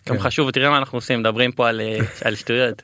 [0.08, 0.22] יום כן.
[0.22, 1.80] חשוב ותראה מה אנחנו עושים מדברים פה על,
[2.24, 2.82] על שטויות.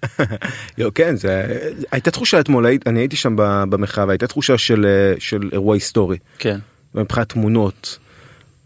[0.78, 1.46] לא, כן, זה...
[1.92, 3.34] הייתה תחושה אתמול, אני הייתי שם
[3.70, 4.86] במחאה והייתה תחושה של,
[5.18, 6.18] של אירוע היסטורי.
[6.38, 6.58] כן.
[6.94, 7.98] מבחינת תמונות,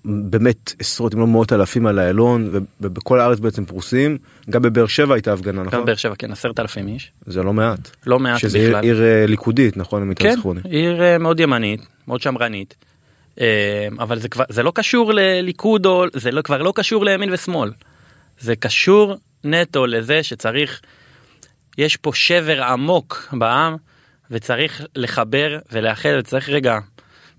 [0.04, 4.18] באמת עשרות אם לא מאות אלפים על איילון וב- ובכל הארץ בעצם פרוסים.
[4.50, 5.82] גם בבאר שבע הייתה הפגנה, גם נכון?
[5.82, 7.12] בבאר שבע כן עשרת אלפים איש.
[7.26, 7.90] זה לא מעט.
[8.06, 8.82] לא מעט שזה עיר, בכלל.
[8.84, 10.12] עיר אה, ליכודית, נכון?
[10.16, 10.34] כן.
[10.64, 12.74] עיר אה, מאוד ימנית, מאוד שמרנית.
[13.40, 17.32] אה, אבל זה כבר זה לא קשור לליכוד או זה לא כבר לא קשור לימין
[17.32, 17.70] ושמאל.
[18.38, 20.80] זה קשור נטו לזה שצריך
[21.78, 23.76] יש פה שבר עמוק בעם
[24.30, 26.78] וצריך לחבר ולאחד וצריך רגע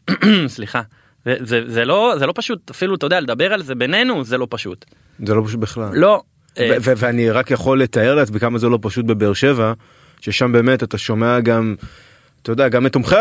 [0.48, 0.82] סליחה
[1.26, 4.38] זה, זה, זה לא זה לא פשוט אפילו אתה יודע לדבר על זה בינינו זה
[4.38, 4.86] לא פשוט
[5.20, 5.90] זה לא פשוט בכלל.
[5.94, 6.24] לא.
[6.60, 9.74] אה, ואני רק יכול לתאר לעצמי כמה זה לא פשוט בבאר שבע,
[10.22, 11.76] ששם באמת אתה שומע גם,
[12.42, 13.16] אתה יודע, גם את תומכי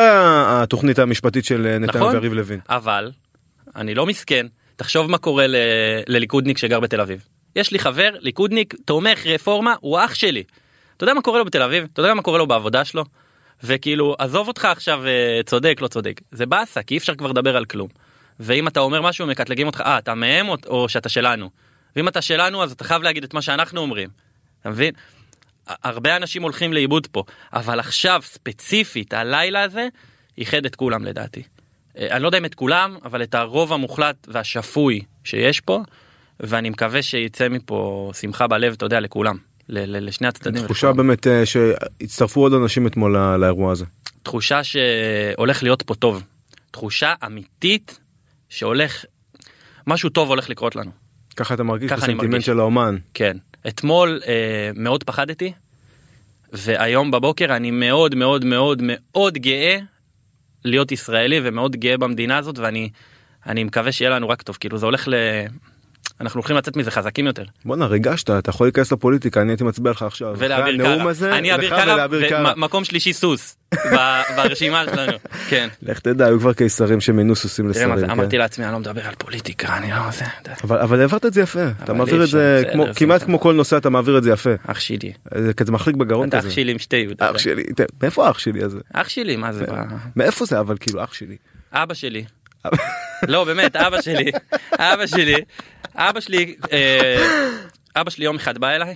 [0.47, 2.15] התוכנית המשפטית של אה, נתניהו נכון.
[2.15, 2.61] ויריב לוין.
[2.69, 3.11] אבל
[3.77, 5.47] אני לא מסכן תחשוב מה קורה
[6.07, 7.29] לליכודניק שגר בתל אביב.
[7.57, 10.43] יש לי חבר ליכודניק תומך רפורמה הוא אח שלי.
[10.97, 11.87] אתה יודע מה קורה לו בתל אביב?
[11.93, 13.05] אתה יודע מה קורה לו בעבודה שלו?
[13.65, 17.57] וכאילו עזוב אותך עכשיו אה, צודק לא צודק זה באסה כי אי אפשר כבר לדבר
[17.57, 17.89] על כלום.
[18.41, 21.51] ואם אתה אומר משהו מקטלגים אותך אה אתה מהם או, או שאתה שלנו.
[21.97, 24.09] ואם אתה שלנו אז אתה חייב להגיד את מה שאנחנו אומרים.
[24.61, 24.95] אתה מבין?
[25.67, 29.89] הרבה אנשים הולכים לאיבוד פה אבל עכשיו ספציפית הלילה הזה
[30.39, 31.43] איחד את כולם לדעתי.
[31.99, 35.83] אה, אני לא יודע אם את כולם אבל את הרוב המוחלט והשפוי שיש פה
[36.41, 39.37] ואני מקווה שיצא מפה שמחה בלב אתה יודע לכולם
[39.69, 40.65] לשני הצדדים.
[40.65, 40.93] תחושה.
[40.93, 43.85] באמת אה, שהצטרפו עוד אנשים אתמול לא- לאירוע הזה.
[44.23, 46.23] תחושה שהולך להיות פה טוב
[46.71, 48.01] תחושה אמיתית
[48.49, 49.05] שהולך
[49.87, 50.91] משהו טוב הולך לקרות לנו
[51.37, 52.47] ככה אתה מרגיש ככה בסנטימנט מרגיש.
[52.47, 52.97] של האומן.
[53.15, 53.37] כן
[53.69, 55.53] אתמול אה, מאוד פחדתי
[56.53, 59.79] והיום בבוקר אני מאוד מאוד מאוד מאוד גאה
[60.65, 62.91] להיות ישראלי ומאוד גאה במדינה הזאת ואני
[63.47, 65.15] אני מקווה שיהיה לנו רק טוב כאילו זה הולך ל...
[66.21, 67.45] אנחנו הולכים לצאת מזה חזקים יותר.
[67.65, 70.35] בואנה ריגשת אתה יכול להיכנס לפוליטיקה אני הייתי מצביע לך עכשיו.
[70.39, 71.11] ולאביר קארה.
[71.11, 71.71] הזה, אני אביר
[72.29, 72.53] קארה.
[72.57, 73.57] ומקום שלישי סוס
[74.37, 75.13] ברשימה שלנו.
[75.49, 75.69] כן.
[75.83, 77.97] לך תדע היו כבר קיסרים שמינו סוסים לשרים.
[78.01, 78.11] כן.
[78.11, 80.25] אמרתי לעצמי אני לא מדבר על פוליטיקה אני לא זה.
[80.65, 82.63] אבל אבל העברת את זה יפה אתה מעביר את זה
[82.97, 83.23] כמעט.
[83.23, 84.51] כמו כל נושא אתה מעביר את זה יפה.
[84.67, 85.13] אח שלי.
[85.39, 86.49] זה כזה מחליק בגרון אתה כזה.
[86.49, 87.17] אח שלי עם שתי יוד.
[87.19, 88.79] אח שלי ת- מאיפה אח שלי הזה?
[88.93, 89.65] אח שלי מה זה?
[90.17, 91.37] מאיפה זה אבל כאילו אח שלי.
[91.73, 92.25] אבא שלי.
[93.23, 94.31] לא באמת אבא שלי
[94.79, 95.37] אבא שלי
[95.97, 97.27] אבא שלי אה,
[97.97, 98.95] אבא שלי יום אחד בא אליי.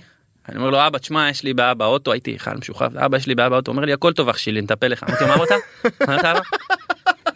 [0.49, 3.35] אני אומר לו אבא תשמע יש לי בעיה באוטו הייתי חייל משוחרר אבא יש לי
[3.35, 5.03] בעיה באוטו אומר לי הכל טוב אח שלי נטפל לך.
[5.03, 5.49] אמרתי מה אמרת?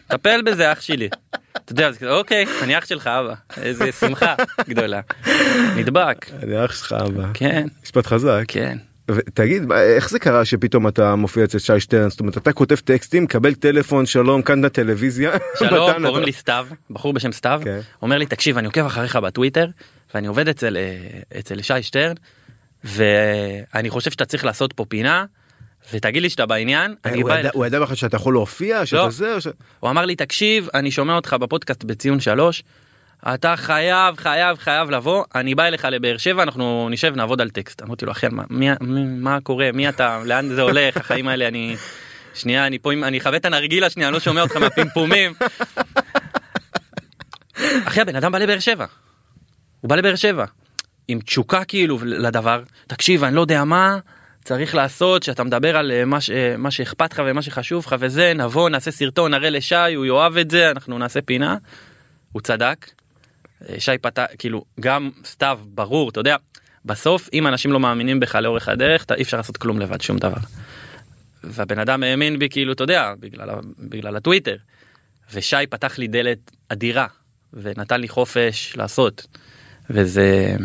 [0.07, 1.09] טפל בזה אח שלי.
[1.51, 4.35] אתה יודע זה כזה אוקיי אני אח שלך אבא איזה שמחה
[4.69, 5.01] גדולה.
[5.75, 7.23] נדבק אני אח שלך אבא.
[7.33, 8.43] כן משפט חזק.
[8.47, 8.77] כן.
[9.33, 13.27] תגיד איך זה קרה שפתאום אתה מופיע אצל שי שטרן זאת אומרת אתה כותב טקסטים
[13.27, 15.31] קבל טלפון שלום כאן הטלוויזיה.
[15.59, 17.79] שלום קוראים לי סתיו בחור בשם סתיו כן.
[18.01, 19.67] אומר לי תקשיב אני עוקב אחריך בטוויטר
[20.15, 22.13] ואני עובד אצל אה, אצל שי שטרן
[22.83, 25.25] ואני חושב שאתה צריך לעשות פה פינה
[25.93, 28.85] ותגיד לי שאתה בעניין אני הוא בא ידע- אליך." הוא ידע בכלל שאתה יכול להופיע
[28.85, 29.09] שאתה לא.
[29.09, 29.47] זה ש-
[29.79, 32.63] הוא אמר לי תקשיב אני שומע אותך בפודקאסט בציון שלוש
[33.27, 37.81] אתה חייב חייב חייב לבוא אני בא אליך לבאר שבע אנחנו נשב נעבוד על טקסט
[37.81, 41.47] אמרתי לו אחי מה, מי, מי, מה קורה מי אתה לאן זה הולך החיים האלה
[41.47, 41.75] אני
[42.33, 45.33] שנייה אני פה אני אכבה את הנרגילה שנייה אני לא שומע אותך מהפימפומים.
[47.87, 48.85] אחי הבן אדם בא לבאר שבע.
[49.81, 50.45] הוא בא לבאר שבע
[51.07, 53.97] עם תשוקה כאילו לדבר תקשיב אני לא יודע מה
[54.43, 57.95] צריך לעשות שאתה מדבר על אה, מה, ש, אה, מה שאכפת לך ומה שחשוב לך
[57.99, 61.57] וזה נבוא נעשה סרטון נראה לשי הוא יאהב את זה אנחנו נעשה פינה.
[62.31, 63.02] הוא צדק.
[63.69, 66.35] אה, שי פתח כאילו גם סתיו ברור אתה יודע
[66.85, 70.17] בסוף אם אנשים לא מאמינים בך לאורך הדרך אתה אי אפשר לעשות כלום לבד שום
[70.17, 70.37] דבר.
[71.43, 73.49] והבן אדם האמין בי כאילו אתה יודע בגלל,
[73.79, 74.55] בגלל הטוויטר.
[75.33, 77.07] ושי פתח לי דלת אדירה
[77.53, 79.27] ונתן לי חופש לעשות
[79.89, 80.55] וזה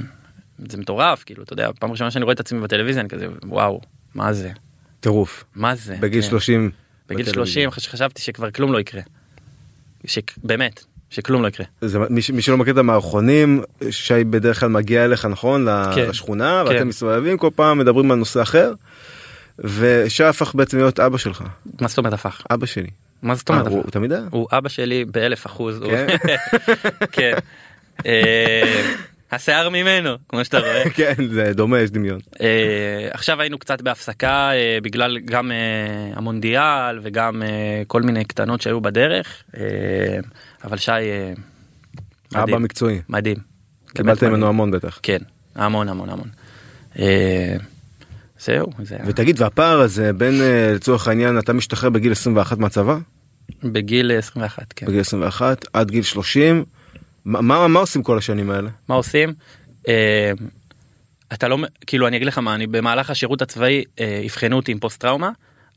[0.68, 3.80] זה מטורף כאילו אתה יודע פעם ראשונה שאני רואה את עצמי בטלוויזיה אני כזה וואו
[4.14, 4.50] מה זה
[5.00, 6.28] טירוף מה זה בגיל כן.
[6.28, 6.70] 30
[7.08, 7.70] בגיל בטלוויזיה.
[7.70, 9.02] 30 חשבתי שכבר כלום לא יקרה.
[10.04, 11.66] שבאמת שכלום לא יקרה.
[11.80, 16.08] זה מי, מי שלא מכיר את המערכונים שי בדרך כלל מגיע אליך נכון כן.
[16.08, 16.74] לשכונה כן.
[16.74, 18.72] ואתם מסתובבים כל פעם מדברים על נושא אחר.
[19.58, 21.42] ושי הפך בעצם להיות אבא שלך
[21.80, 22.42] מה זאת אומרת הפך?
[22.50, 22.88] אבא שלי.
[23.22, 23.84] מה זאת אה, אומרת הוא הפך?
[23.84, 24.22] הוא תמיד היה?
[24.30, 25.78] הוא אבא שלי באלף אחוז.
[25.82, 26.06] הוא- כן?
[27.12, 27.34] כן.
[29.32, 30.90] השיער ממנו כמו שאתה רואה.
[30.96, 32.18] כן זה דומה יש דמיון.
[32.40, 35.56] אה, עכשיו היינו קצת בהפסקה אה, בגלל גם אה,
[36.14, 39.62] המונדיאל וגם אה, כל מיני קטנות שהיו בדרך אה,
[40.64, 41.32] אבל שי אה,
[42.34, 43.00] אבא מקצועי.
[43.08, 43.36] מדהים.
[43.94, 44.48] קיבלת ממנו.
[44.48, 45.00] המון בטח.
[45.02, 45.18] כן
[45.54, 46.28] המון המון המון.
[46.98, 47.56] אה,
[48.38, 50.34] זהו זה ותגיד והפער הזה בין
[50.74, 52.98] לצורך העניין אתה משתחרר בגיל 21 מהצבא
[53.62, 54.86] בגיל 21 כן.
[54.86, 56.64] בגיל 21 עד גיל 30
[57.28, 58.70] מה מה מה עושים כל השנים האלה?
[58.88, 59.32] מה עושים?
[59.88, 60.32] אה,
[61.32, 64.78] אתה לא כאילו אני אגיד לך מה אני במהלך השירות הצבאי אה, אבחנו אותי עם
[64.78, 65.30] פוסט טראומה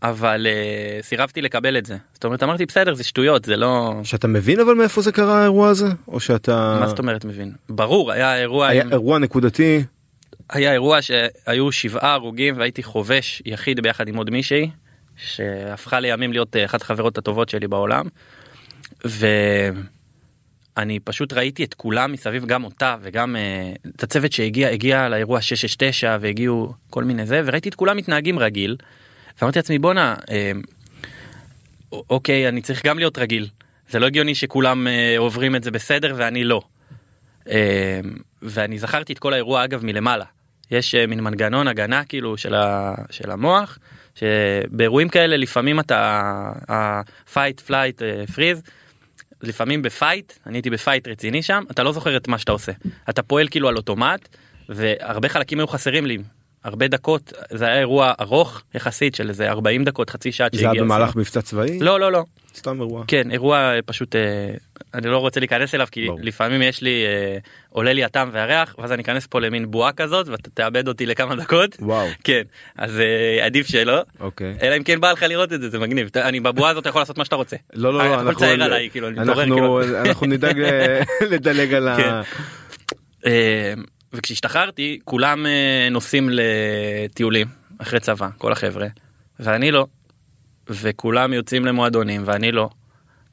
[0.04, 4.28] אבל אה, סירבתי לקבל את זה זאת אומרת אמרתי בסדר זה שטויות זה לא שאתה
[4.28, 8.38] מבין אבל מאיפה זה קרה האירוע הזה או שאתה מה זאת אומרת מבין ברור היה
[8.40, 9.84] אירוע היה עם- אירוע נקודתי
[10.50, 14.70] היה אירוע שהיו שבעה הרוגים והייתי חובש יחיד ביחד עם עוד מישהי
[15.18, 18.06] שהפכה לימים להיות אה, אחת החברות הטובות שלי בעולם.
[20.78, 25.42] ואני פשוט ראיתי את כולם מסביב גם אותה וגם אה, את הצוות שהגיע הגיע לאירוע
[25.42, 28.76] 669 והגיעו כל מיני זה וראיתי את כולם מתנהגים רגיל.
[29.42, 30.34] ואמרתי לעצמי בואנה א-
[32.10, 33.48] אוקיי אני צריך גם להיות רגיל
[33.90, 36.62] זה לא הגיוני שכולם אה, עוברים את זה בסדר ואני לא.
[37.50, 38.00] אה,
[38.42, 40.26] ואני זכרתי את כל האירוע אגב מלמעלה.
[40.72, 43.78] יש אה, מין מנגנון הגנה כאילו של, ה, של המוח
[44.16, 46.22] שבאירועים כאלה לפעמים אתה
[46.70, 48.02] ה-fight flight
[48.36, 48.70] freeze
[49.44, 52.52] לפעמים ב fight אני הייתי ב fight רציני שם אתה לא זוכר את מה שאתה
[52.52, 52.72] עושה.
[53.10, 54.30] אתה פועל כאילו על אוטומט
[54.70, 56.18] והרבה חלקים היו חסרים לי
[56.64, 60.82] הרבה דקות זה היה אירוע ארוך יחסית של איזה 40 דקות חצי שעה זה היה
[60.84, 61.16] במהלך.
[61.16, 61.80] מבצע צבאי?
[61.80, 62.24] לא לא לא
[62.56, 63.04] סתם אירוע.
[63.08, 64.22] כן אירוע אה, פשוט אה,
[64.94, 66.20] אני לא רוצה להיכנס אליו כי ברור.
[66.24, 67.38] לפעמים יש לי אה,
[67.70, 71.36] עולה לי הטעם והריח ואז אני אכנס פה למין בועה כזאת ואתה תאבד אותי לכמה
[71.36, 72.08] דקות וואו.
[72.24, 72.42] כן
[72.78, 74.56] אז אה, עדיף שלא אוקיי.
[74.62, 77.18] אלא אם כן בא לך לראות את זה זה מגניב אני בבועה הזאת יכול לעשות
[77.18, 77.56] מה שאתה רוצה.
[77.74, 80.02] לא לא אתה לא יכול אנחנו לצייר עליי כאילו אני מתעורר אנחנו כאילו.
[80.02, 82.22] אנחנו נדאג ל- לדלג על ה...
[84.14, 87.48] וכשהשתחררתי כולם אה, נוסעים לטיולים
[87.78, 88.88] אחרי צבא כל החבר'ה
[89.40, 89.86] ואני לא
[90.70, 92.70] וכולם יוצאים למועדונים ואני לא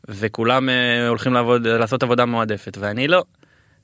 [0.09, 3.25] וכולם אה, הולכים לעבוד לעשות עבודה מועדפת ואני לא.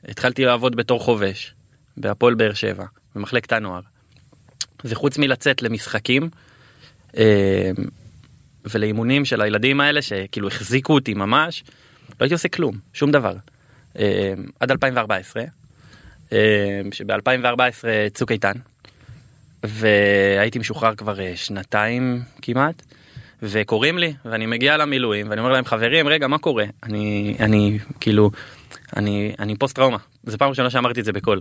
[0.08, 1.54] התחלתי לעבוד בתור חובש
[1.96, 3.80] בהפועל באר שבע במחלקת הנוער.
[4.84, 6.30] וחוץ מלצאת למשחקים
[7.16, 7.70] אה,
[8.64, 11.64] ולאימונים של הילדים האלה שכאילו החזיקו אותי ממש
[12.08, 13.36] לא הייתי עושה כלום שום דבר
[14.60, 15.48] עד 2014 אה,
[16.92, 17.84] שב-2014
[18.14, 18.52] צוק איתן
[19.64, 22.82] והייתי משוחרר כבר אה, שנתיים כמעט
[23.42, 28.30] וקוראים לי ואני מגיע למילואים ואני אומר להם חברים רגע מה קורה אני אני כאילו
[28.96, 31.40] אני אני פוסט טראומה זה פעם ראשונה שאמרתי את זה בקול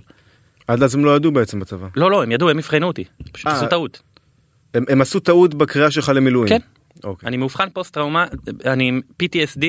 [0.67, 1.87] עד אז הם לא ידעו בעצם בצבא.
[1.95, 3.57] לא לא הם ידעו הם אבחנו אותי פשוט אה.
[3.57, 4.01] עשו טעות
[4.73, 6.49] הם הם עשו טעות בקריאה שלך למילואים.
[6.49, 6.59] כן.
[7.03, 7.27] אוקיי.
[7.27, 8.25] אני מאובחן פוסט טראומה
[8.65, 8.91] אני
[9.23, 9.65] PTSD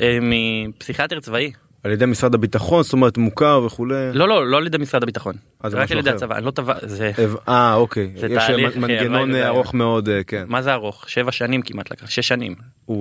[0.00, 1.52] אה, מפסיכיאטר צבאי
[1.86, 3.94] על ידי משרד הביטחון זאת אומרת מוכר וכולי.
[4.12, 6.10] לא לא לא על ידי משרד הביטחון אז זה רק על ידי.
[6.10, 7.12] הצבא אני לא טבע זה
[7.48, 8.12] אה אוקיי.
[8.16, 10.44] זה יש תהליך, מנ- אחי, מנגנון ארוך מאוד אה, כן.
[10.48, 12.54] מה זה ארוך שבע שנים כמעט לקח שש שנים.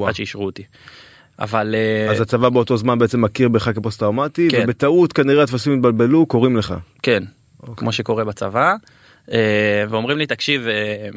[0.07, 0.63] עד שאישרו אותי.
[1.39, 4.61] אבל אה, אז הצבא באותו זמן בעצם מכיר בך כפוסט טראומטי כן.
[4.63, 6.73] ובטעות כנראה הטפסים התבלבלו קוראים לך.
[7.03, 7.23] כן
[7.59, 7.75] אוקיי.
[7.75, 8.73] כמו שקורה בצבא
[9.31, 11.07] אה, ואומרים לי תקשיב אה,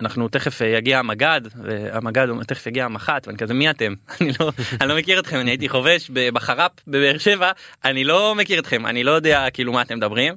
[0.00, 3.94] אנחנו תכף אה, יגיע המג"ד והמג"ד תכף יגיע המח"ט ואני כזה מי אתם?
[4.20, 7.50] אני לא אני לא מכיר אתכם אני הייתי חובש בחר"פ בבאר שבע
[7.84, 10.34] אני לא מכיר אתכם אני לא יודע כאילו מה אתם מדברים.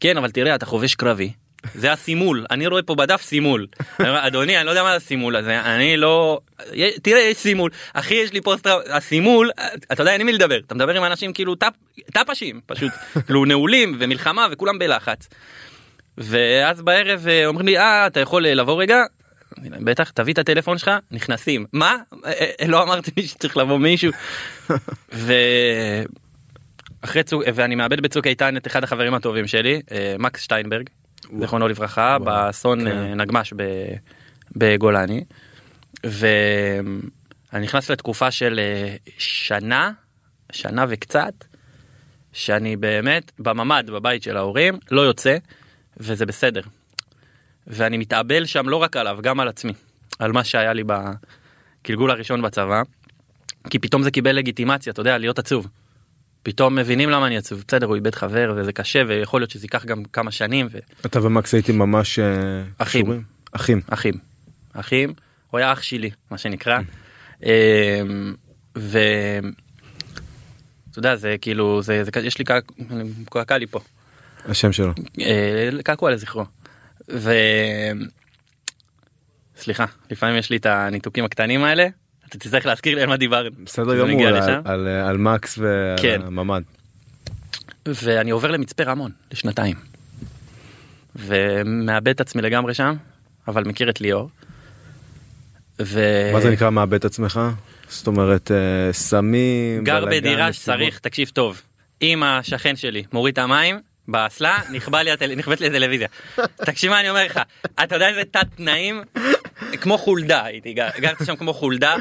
[0.00, 1.32] כן אבל תראה אתה חובש קרבי.
[1.74, 2.46] זה הסימול.
[2.50, 3.66] אני רואה פה בדף סימול.
[3.98, 6.40] אדוני אני לא יודע מה הסימול הזה אני לא
[7.02, 7.70] תראה יש סימול.
[7.92, 9.50] אחי יש לי פוסט הסימול
[9.92, 10.58] אתה יודע אין מי לדבר.
[10.66, 11.72] אתה מדבר עם אנשים כאילו טפ,
[12.12, 12.92] טפשים פשוט.
[13.26, 15.28] כאילו נעולים ומלחמה וכולם בלחץ.
[16.18, 19.02] ואז בערב אה, אומרים לי אה אתה יכול אה, לבוא רגע.
[19.58, 21.96] בטח תביא את הטלפון שלך נכנסים מה
[22.26, 24.12] אה, לא אמרתי לי שצריך לבוא מישהו.
[25.14, 25.32] ו...
[27.00, 29.82] אחרי צוק ואני מאבד בצוק איתן את אחד החברים הטובים שלי
[30.18, 30.88] מקס שטיינברג
[31.38, 33.20] זיכרונו לברכה באסון כן.
[33.20, 33.94] נגמ"ש ב-
[34.56, 35.24] בגולני.
[36.04, 38.60] ואני נכנס לתקופה של
[39.18, 39.90] שנה
[40.52, 41.32] שנה וקצת
[42.32, 45.36] שאני באמת בממ"ד בבית של ההורים לא יוצא
[45.96, 46.60] וזה בסדר.
[47.66, 49.72] ואני מתאבל שם לא רק עליו גם על עצמי
[50.18, 50.82] על מה שהיה לי
[51.84, 52.82] בגלגול הראשון בצבא.
[53.70, 55.66] כי פתאום זה קיבל לגיטימציה אתה יודע להיות עצוב.
[56.42, 59.84] פתאום מבינים למה אני עצוב בסדר הוא איבד חבר וזה קשה ויכול להיות שזה ייקח
[59.84, 60.68] גם כמה שנים
[61.06, 62.24] אתה ומקס הייתם ממש אה,
[62.78, 63.04] אחים.
[63.04, 63.22] קשורים?
[63.52, 63.80] אחים.
[63.88, 64.14] ואחים
[64.72, 65.12] אחים
[65.50, 66.78] הוא היה אח שלי מה שנקרא.
[67.42, 67.48] אמ,
[68.78, 68.98] ו...
[70.90, 72.72] אתה יודע זה כאילו זה, זה יש לי קעק-
[73.30, 73.80] קעקע לי פה
[74.48, 74.92] השם שלו.
[75.20, 76.44] אה, קעקוע לזכרו.
[77.10, 77.32] ו...
[79.56, 81.86] סליחה לפעמים יש לי את הניתוקים הקטנים האלה
[82.28, 83.50] אתה תצטרך להזכיר לי על מה דיברנו.
[83.64, 84.60] בסדר גמור על-.
[84.64, 86.20] על על מקס ועל כן.
[86.26, 86.62] הממ"ד.
[87.86, 89.76] ואני עובר למצפה רמון לשנתיים.
[91.16, 92.94] ומאבד את עצמי לגמרי שם
[93.48, 94.30] אבל מכיר את ליאור.
[95.82, 96.00] ו...
[96.32, 97.40] מה זה נקרא מאבד את עצמך?
[97.88, 99.84] זאת אומרת אה, סמים.
[99.84, 100.52] גר בדירה.
[100.52, 101.62] שצריך תקשיב טוב
[102.02, 106.08] אם השכן שלי מוריד את המים באסלה נכבה לי הטל- נכבאת לי הטלוויזיה.
[106.56, 107.40] תקשיב מה אני אומר לך
[107.82, 109.02] אתה יודע איזה תת תנאים
[109.80, 111.94] כמו חולדה הייתי גר- גרתי שם כמו חולדה.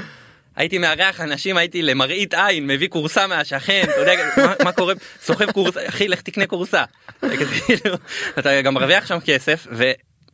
[0.56, 5.52] הייתי מארח אנשים הייתי למראית עין מביא כורסה מהשכן אתה יודע מה, מה קורה סוחב
[5.52, 6.84] כורסה אחי לך תקנה כורסה.
[7.20, 7.96] כאילו,
[8.40, 9.68] אתה גם מרוויח שם כסף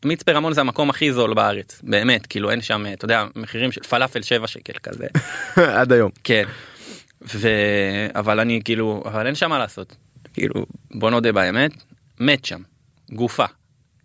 [0.03, 3.81] ומצפה רמון זה המקום הכי זול בארץ באמת כאילו אין שם אתה יודע מחירים של
[3.83, 5.05] פלאפל 7 שקל כזה.
[5.79, 6.11] עד היום.
[6.23, 6.43] כן.
[7.35, 7.49] ו...
[8.15, 9.95] אבל אני כאילו אבל אין שם מה לעשות
[10.37, 11.71] כאילו בוא נודה באמת
[12.19, 12.61] מת שם
[13.11, 13.45] גופה.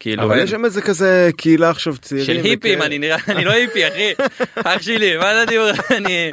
[0.01, 2.27] כאילו אבל יש שם איזה כזה קהילה עכשיו צעירים.
[2.27, 2.83] של היפים.
[2.83, 4.13] אני נראה אני לא היפי אחי
[4.65, 6.31] אח שלי מה זה הדיבור אני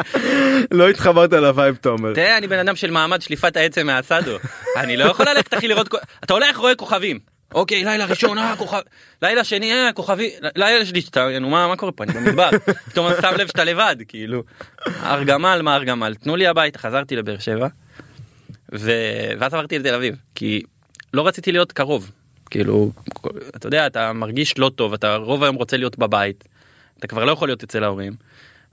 [0.72, 2.14] לא התחברת ל vibe תומר.
[2.14, 4.38] תראה אני בן אדם של מעמד שליפת העצם מהסאדו
[4.78, 7.20] אני לא יכול ללכת אחי לראות אתה הולך רואה כוכבים.
[7.54, 8.80] אוקיי לילה ראשון אה כוכב
[9.22, 12.50] לילה שני אה כוכבי לילה אתה נו מה מה קורה פה אני במדבר
[12.90, 14.44] פתאום שם לב שאתה לבד כאילו
[15.04, 17.68] ארגמל מה ארגמל תנו לי הביתה חזרתי לבאר שבע.
[18.74, 18.92] ו...
[19.40, 20.62] ואז עברתי לתל אביב כי
[21.14, 22.12] לא רציתי להיות קרוב
[22.50, 22.92] כאילו
[23.56, 26.44] אתה יודע אתה מרגיש לא טוב אתה רוב היום רוצה להיות בבית
[27.00, 28.14] אתה כבר לא יכול להיות אצל ההורים.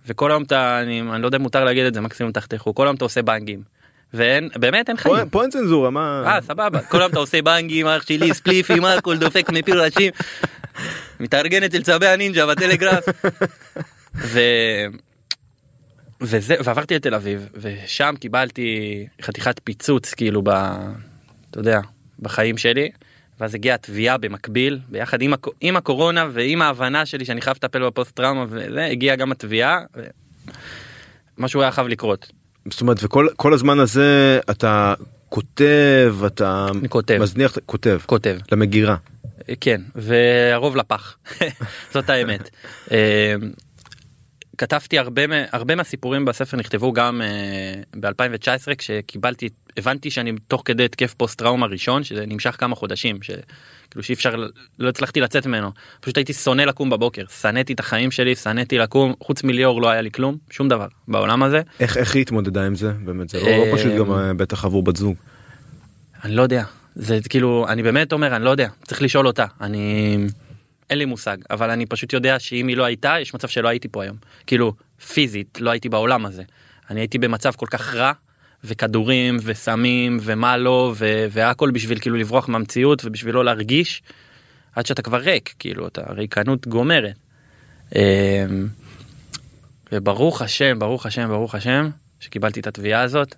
[0.07, 2.87] וכל היום אתה אני, אני לא יודע אם מותר להגיד את זה מקסימום תחתכו כל
[2.87, 3.63] היום אתה עושה בנגים.
[4.15, 5.15] ואין באמת אין חיים.
[5.17, 6.23] פה- פה אין צנזורה מה.
[6.27, 10.13] אה סבבה כל היום אתה עושה בנגים אח שלי ספליפים הכל דופק מפיל ראשים.
[11.21, 13.05] מתארגן אצל צבי הנינג'ה בטלגרף.
[14.15, 14.41] ו...
[16.21, 20.49] וזה ועברתי לתל אביב ושם קיבלתי חתיכת פיצוץ כאילו ב...
[21.51, 21.81] אתה יודע
[22.21, 22.91] בחיים שלי.
[23.41, 27.87] ואז הגיעה התביעה במקביל ביחד עם, הקו- עם הקורונה ועם ההבנה שלי שאני חייב לטפל
[27.87, 29.81] בפוסט טראומה וזה הגיעה גם התביעה.
[29.97, 30.03] ו...
[31.39, 32.33] משהו היה חייב לקרות.
[32.71, 34.95] זאת אומרת וכל כל הזמן הזה אתה
[35.29, 37.19] כותב אתה כותב.
[37.21, 38.39] מזניח כותב כותב.
[38.53, 38.97] למגירה.
[39.61, 41.17] כן והרוב לפח
[41.95, 42.51] זאת האמת.
[44.57, 47.21] אה, כתבתי הרבה הרבה מהסיפורים בספר נכתבו גם
[48.01, 54.03] ב-2019 כשקיבלתי הבנתי שאני תוך כדי התקף פוסט טראומה ראשון שזה נמשך כמה חודשים שכאילו
[54.03, 54.45] שאי אפשר
[54.79, 55.71] לא הצלחתי לצאת ממנו.
[56.01, 57.25] פשוט הייתי שונא לקום בבוקר.
[57.41, 61.43] שנאתי את החיים שלי שנאתי לקום חוץ מליאור לא היה לי כלום שום דבר בעולם
[61.43, 61.63] הזה.
[61.81, 62.93] איך איך היא התמודדה עם זה?
[62.93, 65.17] באמת זה לא אה, לא פשוט גם אה, בטח עבור בת זוג.
[66.25, 66.65] אני לא יודע.
[66.95, 68.69] זה כאילו אני באמת אומר אני לא יודע.
[68.85, 69.45] צריך לשאול אותה.
[69.61, 70.17] אני
[70.91, 73.89] אין לי מושג אבל אני פשוט יודע שאם היא לא הייתה יש מצב שלא הייתי
[73.89, 74.73] פה היום כאילו
[75.13, 76.43] פיזית לא הייתי בעולם הזה
[76.91, 78.13] אני הייתי במצב כל כך רע
[78.65, 84.03] וכדורים וסמים ומה לא ו- והכל בשביל כאילו לברוח מהמציאות ובשביל לא להרגיש
[84.77, 87.15] עד שאתה כבר ריק כאילו אתה ריקנות גומרת.
[87.95, 88.01] אמ,
[89.93, 93.35] וברוך השם ברוך השם ברוך השם שקיבלתי את התביעה הזאת.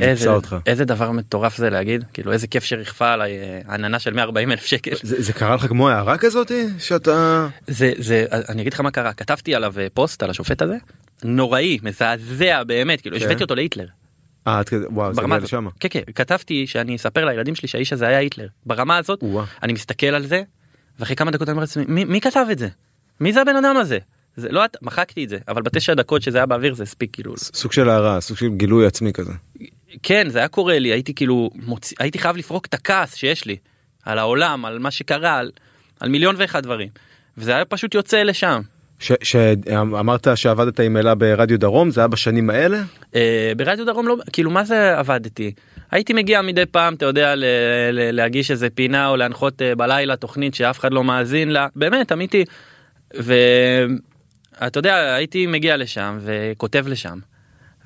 [0.00, 0.30] איזה.
[0.66, 4.64] איזה דבר מטורף זה להגיד כאילו איזה כיף שריחפה עליי אה, עננה של 140 אלף
[4.64, 4.94] שקל.
[5.02, 9.12] זה זה קרה לך כמו הערה כזאתי שאתה זה זה אני אגיד לך מה קרה
[9.12, 10.76] כתבתי עליו אה, פוסט על השופט הזה
[11.24, 13.22] נוראי מזעזע באמת כאילו כן.
[13.22, 13.86] השוויתי אותו להיטלר.
[14.46, 15.38] אה, וואו זה הגיע.
[15.38, 15.66] לשם.
[15.80, 19.24] כן כן כתבתי שאני אספר לילדים שלי שהאיש הזה היה היטלר ברמה הזאת.
[19.62, 20.42] אני מסתכל על זה
[21.00, 22.68] ואחרי כמה דקות אני אומר לעצמי מי, מי כתב את זה
[23.20, 23.98] מי זה הבן אדם הזה
[24.36, 27.72] זה לא מחקתי את זה אבל בתשע דקות שזה היה באוויר זה הספיק כאילו סוג
[27.72, 29.32] של הערה סוג של גילוי עצמי כזה.
[30.02, 33.56] כן זה היה קורה לי הייתי כאילו מוציא הייתי חייב לפרוק את הכעס שיש לי
[34.04, 35.50] על העולם על מה שקרה על
[36.00, 36.88] על מיליון ואחד דברים.
[37.38, 38.60] וזה היה פשוט יוצא לשם.
[38.98, 42.82] שאמרת שעבדת עם אלה ברדיו דרום זה היה בשנים האלה
[43.14, 45.52] אה, ברדיו דרום לא כאילו מה זה עבדתי
[45.90, 47.44] הייתי מגיע מדי פעם אתה יודע ל-
[47.92, 52.12] ל- להגיש איזה פינה או להנחות אה, בלילה תוכנית שאף אחד לא מאזין לה באמת
[52.12, 52.44] אמיתי.
[54.60, 57.18] ואתה יודע הייתי מגיע לשם וכותב לשם.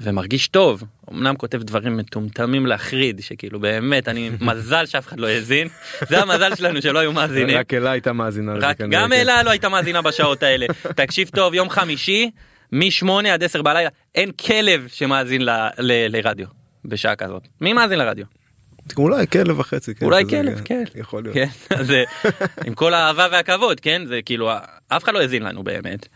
[0.03, 0.83] ומרגיש טוב.
[1.13, 5.69] אמנם כותב דברים מטומטמים להחריד שכאילו באמת אני מזל שאף אחד לא האזין.
[6.09, 7.59] זה המזל שלנו שלא היו מאזינים.
[7.59, 9.13] רק אלה הייתה מאזינה רק כנראה, גם כן.
[9.13, 10.67] אלה לא הייתה מאזינה בשעות האלה.
[10.97, 12.31] תקשיב טוב יום חמישי
[12.73, 16.47] מ-8 עד 10 בלילה אין כלב שמאזין ל- ל- לרדיו
[16.85, 17.43] בשעה כזאת.
[17.61, 18.27] מי מאזין לרדיו?
[18.97, 20.85] אולי כלב וחצי כן, אולי כלב כן.
[20.95, 21.37] יכול להיות.
[21.69, 21.95] כן
[22.67, 24.51] עם כל האהבה והכבוד כן זה כאילו
[24.89, 26.07] אף אחד לא האזין לנו באמת.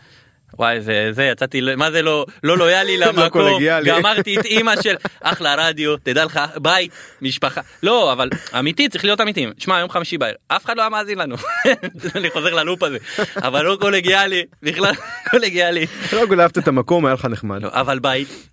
[0.59, 3.89] וואי זה זה יצאתי ל- מה זה לא לא לויאלי למקום קולגיאלי.
[3.89, 6.91] גמרתי את אימא של אחלה רדיו תדע לך בית
[7.21, 7.61] משפחה.
[7.83, 8.29] לא אבל
[8.59, 11.35] אמיתי צריך להיות אמיתיים שמע יום חמישי בערב אף אחד לא היה מאזין לנו.
[12.15, 12.97] אני חוזר ללופ הזה.
[13.35, 14.93] אבל לא קולגיאלי בכלל
[15.31, 17.61] קולגיאלי רק אהבת את המקום היה לך נחמד.
[17.63, 18.49] לא, אבל בית.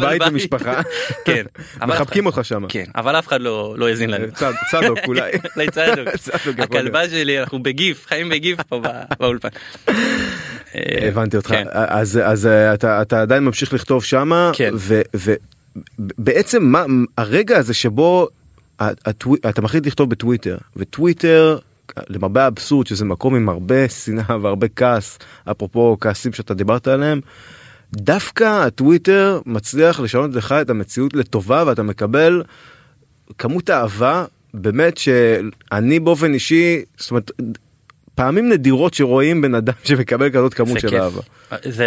[0.00, 0.80] בית ומשפחה.
[1.24, 1.44] כן.
[1.86, 2.62] מחבקים אותך שם.
[2.68, 4.26] כן אבל אף אחד לא לא האזין לנו.
[4.34, 5.30] צד- צדוק אולי.
[6.58, 8.80] הכלבה שלי אנחנו בגיף חיים בגיף פה
[9.20, 9.48] באולפן.
[10.74, 11.78] אה, הבנתי אותך כן.
[11.88, 14.74] אז אז אה, אתה אתה עדיין ממשיך לכתוב שמה כן.
[16.18, 16.84] ובעצם מה
[17.18, 18.28] הרגע הזה שבו
[18.80, 21.58] הטווי- אתה מחליט לכתוב בטוויטר וטוויטר
[22.08, 25.18] למרבה האבסורד שזה מקום עם הרבה שנאה והרבה כעס
[25.50, 27.20] אפרופו כעסים שאתה דיברת עליהם.
[27.92, 32.42] דווקא הטוויטר מצליח לשנות לך את המציאות לטובה ואתה מקבל
[33.38, 34.24] כמות אהבה
[34.54, 37.30] באמת שאני באופן אישי זאת אומרת
[38.16, 41.00] פעמים נדירות שרואים בן אדם שמקבל כזאת כמות של כיף.
[41.00, 41.20] אהבה.
[41.64, 41.86] זה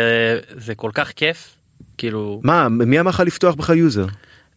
[0.49, 1.55] זה כל כך כיף
[1.97, 4.05] כאילו מה מי אמר לך לפתוח בכלל user?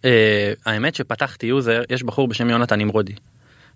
[0.05, 3.13] אה, האמת שפתחתי user יש בחור בשם יונתן נמרודי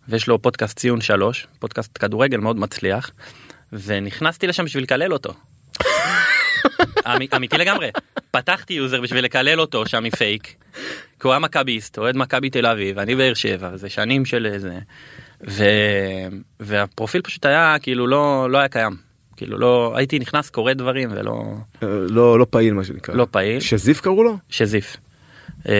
[0.08, 3.10] ויש לו פודקאסט ציון שלוש פודקאסט כדורגל מאוד מצליח
[3.72, 5.34] ונכנסתי לשם בשביל לקלל אותו.
[7.06, 7.90] אמ- אמיתי לגמרי
[8.30, 10.54] פתחתי user בשביל לקלל אותו שם מפייק.
[11.20, 14.78] כי הוא היה מכביסט אוהד מכבי תל אביב אני באר שבע זה שנים של זה.
[15.48, 15.64] ו...
[16.60, 18.96] והפרופיל פשוט היה כאילו לא לא היה קיים
[19.36, 21.42] כאילו לא הייתי נכנס קורא דברים ולא
[21.82, 23.14] אה, לא לא פעיל מה שנקרא.
[23.14, 23.60] לא פעיל.
[23.60, 24.38] שזיף קראו לו?
[24.48, 24.96] שזיף.
[25.68, 25.74] אה,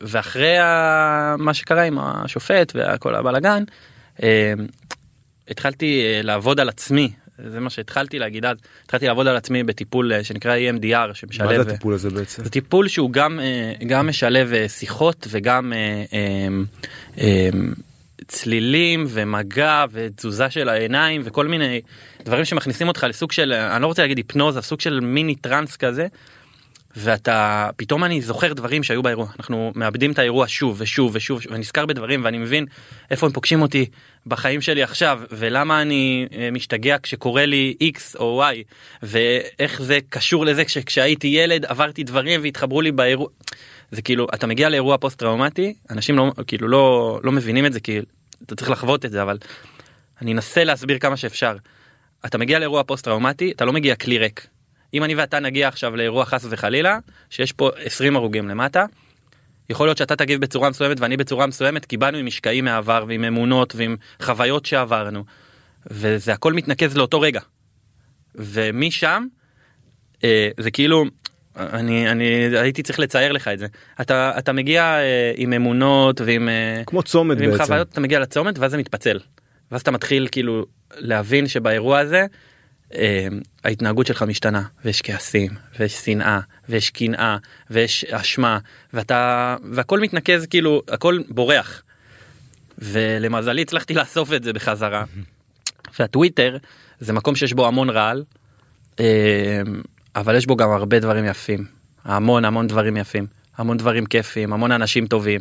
[0.00, 3.62] ואחרי ה- מה שקרה עם השופט וכל הבלאגן
[4.22, 4.52] אה,
[5.48, 7.12] התחלתי לעבוד על עצמי
[7.46, 11.70] זה מה שהתחלתי להגיד אז התחלתי לעבוד על עצמי בטיפול שנקרא EMDR מה שמשלב זה
[11.72, 12.44] הטיפול הזה בעצם?
[12.44, 13.40] זה טיפול שהוא גם
[13.86, 15.72] גם משלב שיחות וגם
[18.28, 21.80] צלילים ומגע ותזוזה של העיניים וכל מיני
[22.24, 26.06] דברים שמכניסים אותך לסוג של אני לא רוצה להגיד היפנוזה סוג של מיני טראנס כזה.
[26.96, 31.86] ואתה פתאום אני זוכר דברים שהיו באירוע אנחנו מאבדים את האירוע שוב ושוב ושוב ונזכר
[31.86, 32.66] בדברים ואני מבין
[33.10, 33.86] איפה הם פוגשים אותי
[34.26, 38.56] בחיים שלי עכשיו ולמה אני אה, משתגע כשקורה לי x או y
[39.02, 43.28] ואיך זה קשור לזה כשהייתי ילד עברתי דברים והתחברו לי באירוע.
[43.90, 47.80] זה כאילו אתה מגיע לאירוע פוסט טראומטי אנשים לא כאילו לא לא מבינים את זה
[47.80, 48.00] כי
[48.42, 49.38] אתה צריך לחוות את זה אבל
[50.22, 51.56] אני אנסה להסביר כמה שאפשר.
[52.26, 54.46] אתה מגיע לאירוע פוסט טראומטי אתה לא מגיע כלי ריק.
[54.94, 56.98] אם אני ואתה נגיע עכשיו לאירוע חס וחלילה
[57.30, 58.84] שיש פה 20 הרוגים למטה.
[59.70, 63.24] יכול להיות שאתה תגיב בצורה מסוימת ואני בצורה מסוימת כי באנו עם משקעים מהעבר ועם
[63.24, 65.24] אמונות ועם חוויות שעברנו.
[65.90, 67.40] וזה הכל מתנקז לאותו רגע.
[68.34, 69.26] ומשם
[70.24, 71.04] אה, זה כאילו
[71.56, 72.24] אני אני
[72.56, 73.66] הייתי צריך לצייר לך את זה
[74.00, 77.64] אתה אתה מגיע אה, עם אמונות ועם אה, כמו צומת ועם בעצם.
[77.64, 79.20] חוויות אתה מגיע לצומת ואז זה מתפצל.
[79.72, 82.26] ואז אתה מתחיל כאילו להבין שבאירוע הזה
[82.94, 83.26] אה,
[83.64, 87.36] ההתנהגות שלך משתנה ויש כעסים ויש שנאה ויש קנאה
[87.70, 88.58] ויש אשמה
[88.92, 91.82] ואתה והכל מתנקז כאילו הכל בורח.
[92.78, 95.04] ולמזלי הצלחתי לאסוף את זה בחזרה.
[95.98, 96.56] והטוויטר
[97.00, 98.24] זה מקום שיש בו המון רעל
[99.00, 99.60] אה,
[100.16, 101.64] אבל יש בו גם הרבה דברים יפים
[102.04, 103.26] המון המון דברים יפים
[103.58, 105.40] המון דברים כיפים המון אנשים טובים.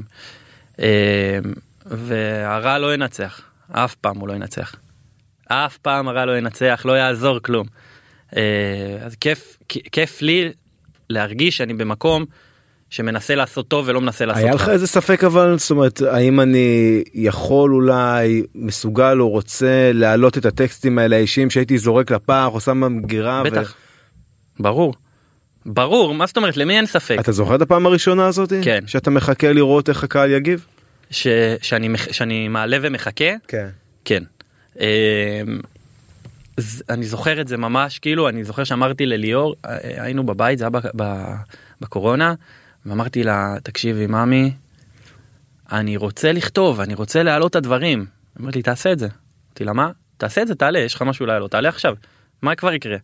[0.79, 1.39] אה,
[1.85, 4.75] והרע לא ינצח אף פעם הוא לא ינצח.
[5.47, 7.67] אף פעם הרע לא ינצח לא יעזור כלום.
[8.37, 8.41] אה,
[9.01, 10.51] אז כיף כיף לי
[11.09, 12.25] להרגיש שאני במקום
[12.89, 14.69] שמנסה לעשות טוב ולא מנסה לעשות היה לך.
[14.69, 20.99] איזה ספק אבל זאת אומרת האם אני יכול אולי מסוגל או רוצה להעלות את הטקסטים
[20.99, 23.41] האלה האישיים שהייתי זורק לפח או שם במגירה.
[23.45, 23.75] ו- בטח.
[24.59, 24.93] ברור.
[25.65, 28.53] ברור מה זאת אומרת למי אין ספק אתה זוכר את הפעם הראשונה הזאת?
[28.63, 28.83] כן.
[28.87, 30.65] שאתה מחכה לראות איך הקהל יגיב?
[31.11, 31.27] ש,
[31.61, 33.67] שאני מח- שאני מעלה ומחכה כן.
[34.05, 34.23] כן.
[34.79, 34.85] אמ,
[36.57, 40.65] אז אני זוכר את זה ממש כאילו אני זוכר שאמרתי לליאור אה, היינו בבית זה
[40.65, 40.99] היה
[41.81, 42.33] בקורונה
[42.85, 44.51] ואמרתי לה תקשיבי ממי
[45.71, 48.05] אני רוצה לכתוב אני רוצה להעלות את הדברים.
[48.39, 49.07] אומרת לי תעשה את זה.
[49.47, 49.89] אמרתי לה מה?
[50.17, 51.95] תעשה את זה תעלה יש לך משהו לעלות תעלה עכשיו
[52.41, 52.97] מה כבר יקרה.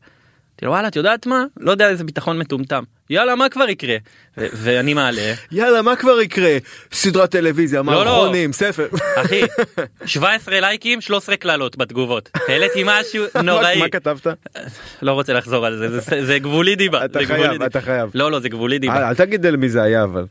[0.64, 3.96] אמרתי לו וואלה את יודעת מה לא יודע איזה ביטחון מטומטם יאללה מה כבר יקרה
[4.38, 6.58] ו- ואני מעלה יאללה מה כבר יקרה
[6.92, 7.84] סדרת טלוויזיה לא.
[7.86, 9.42] מערכונים ספר אחי
[10.06, 14.28] 17 לייקים 13 קללות בתגובות העליתי משהו נוראי מה כתבת?
[15.02, 17.62] לא רוצה לחזור על זה זה, גבולי דיבה אתה חייב.
[17.64, 18.10] אתה חייב.
[18.14, 20.26] לא לא זה גבולי דיבה אל תגיד על מי זה היה אבל.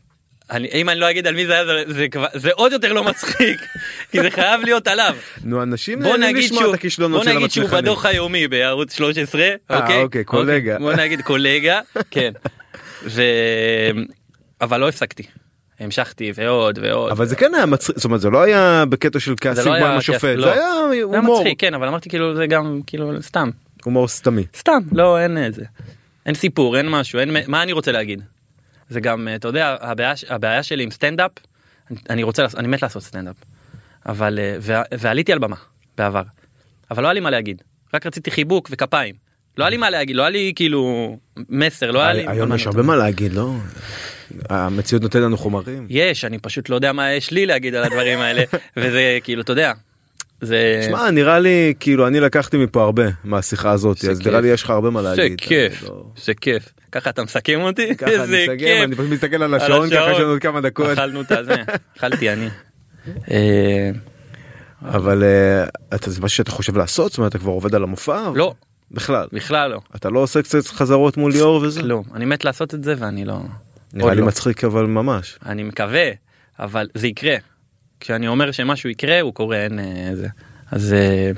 [0.51, 2.93] אני, אם אני לא אגיד על מי זה היה זה, זה, כבר- זה עוד יותר
[2.93, 3.59] לא מצחיק
[4.11, 5.15] כי זה חייב להיות עליו.
[5.43, 7.69] נו אנשים בוא נגיד לשמוע שהוא, את הכישלונות בוא נגיד שהוא.
[7.69, 10.77] בדוח היומי בערוץ 13 אה, אוקיי אוקיי, קולגה.
[10.79, 11.79] בוא נגיד קולגה
[12.11, 12.31] כן
[13.03, 13.21] ו...
[14.61, 15.23] אבל לא הפסקתי
[15.79, 19.33] המשכתי ועוד ועוד אבל זה כן היה מצחיק זאת אומרת זה לא היה בקטע של
[19.41, 20.41] כעסים לא כמו היה עם השופט לא.
[20.41, 23.49] זה היה זה היה הומור מצחיק כן אבל אמרתי כאילו זה גם כאילו סתם
[23.83, 24.45] הומור סתמי.
[24.57, 25.63] סתם לא אין איזה
[26.25, 28.21] אין סיפור אין משהו מה אני רוצה להגיד.
[28.91, 31.31] זה גם אתה יודע הבעיה הבעיה שלי עם סטנדאפ
[32.09, 33.35] אני- רוצה אני מת לעשות סטנדאפ
[34.05, 34.55] אבל אה,
[34.99, 35.55] ועליתי על במה
[35.97, 36.23] בעבר
[36.91, 37.61] אבל לא היה לי מה להגיד
[37.93, 39.15] רק רציתי חיבוק וכפיים
[39.57, 41.17] לא היה לי מה להגיד לא היה לי כאילו
[41.49, 42.67] מסר לא היה לי היום מה יש.
[42.67, 43.53] הרבה מה להגיד לא?
[44.49, 45.87] המציאות נותנת לנו חומרים.
[45.89, 48.43] יש אני פשוט לא יודע מה יש לי להגיד על הדברים האלה
[48.77, 49.71] וזה כאילו אתה יודע
[50.41, 54.27] זה שמע נראה לי כאילו אני לקחתי מפה הרבה מהשיחה הזאת אז כיף.
[54.27, 55.41] נראה לי יש לך הרבה מה זה להגיד.
[55.87, 58.83] לא- זה כיף ככה אתה מסכם אותי ככה אני כיף.
[58.83, 61.55] אני פשוט מסתכל על השעון ככה יש לנו עוד כמה דקות אכלנו את הזה,
[61.97, 62.47] אכלתי אני.
[63.31, 63.91] אה,
[64.81, 65.63] אבל אה,
[65.95, 68.53] אתה זה משהו שאתה חושב לעשות זאת אומרת אתה כבר עובד על המופע לא,
[68.91, 69.79] בכלל בכלל לא.
[69.95, 72.03] אתה לא עושה קצת חזרות מול ליאור וזה כלום.
[72.15, 73.39] אני מת לעשות את זה ואני לא...
[73.93, 74.27] נראה לי לא.
[74.27, 76.09] מצחיק אבל ממש אני מקווה,
[76.59, 77.35] אבל זה יקרה.
[78.01, 80.27] כשאני אומר שמשהו יקרה, הוא קורה, אין אה, זה.
[80.71, 81.31] אז אה,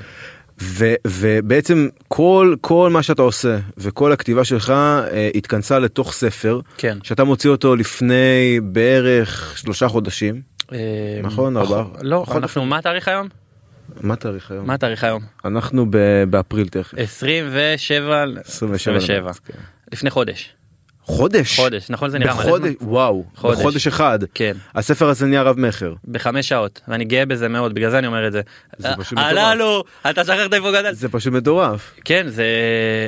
[0.62, 6.98] ו, ובעצם כל כל מה שאתה עושה וכל הכתיבה שלך אה, התכנסה לתוך ספר כן.
[7.04, 10.42] שאתה מוציא אותו לפני בערך שלושה חודשים
[10.72, 10.78] אה,
[11.24, 11.84] נכון, ארבעה?
[12.02, 12.38] לא, חודש.
[12.38, 13.28] אנחנו, מה התאריך היום?
[14.02, 15.22] מה התאריך היום מה התאריך היום?
[15.46, 15.86] אנחנו
[16.30, 19.20] באפריל תכף 27, 27 27.
[19.20, 19.54] למרץ, כן.
[19.92, 20.54] לפני חודש.
[21.06, 22.90] חודש חודש, נכון זה נראה מלא בחודש זמן?
[22.90, 23.60] וואו חודש.
[23.60, 24.54] בחודש אחד כן.
[24.76, 28.28] הספר הזה נהיה רב מכר בחמש שעות, ואני גאה בזה מאוד, בגלל זה אני אומר
[28.28, 28.42] את זה.
[28.78, 30.94] זה פשוט עלה לו, אתה שכחת איפה גדל.
[30.94, 32.46] זה פשוט מטורף כן זה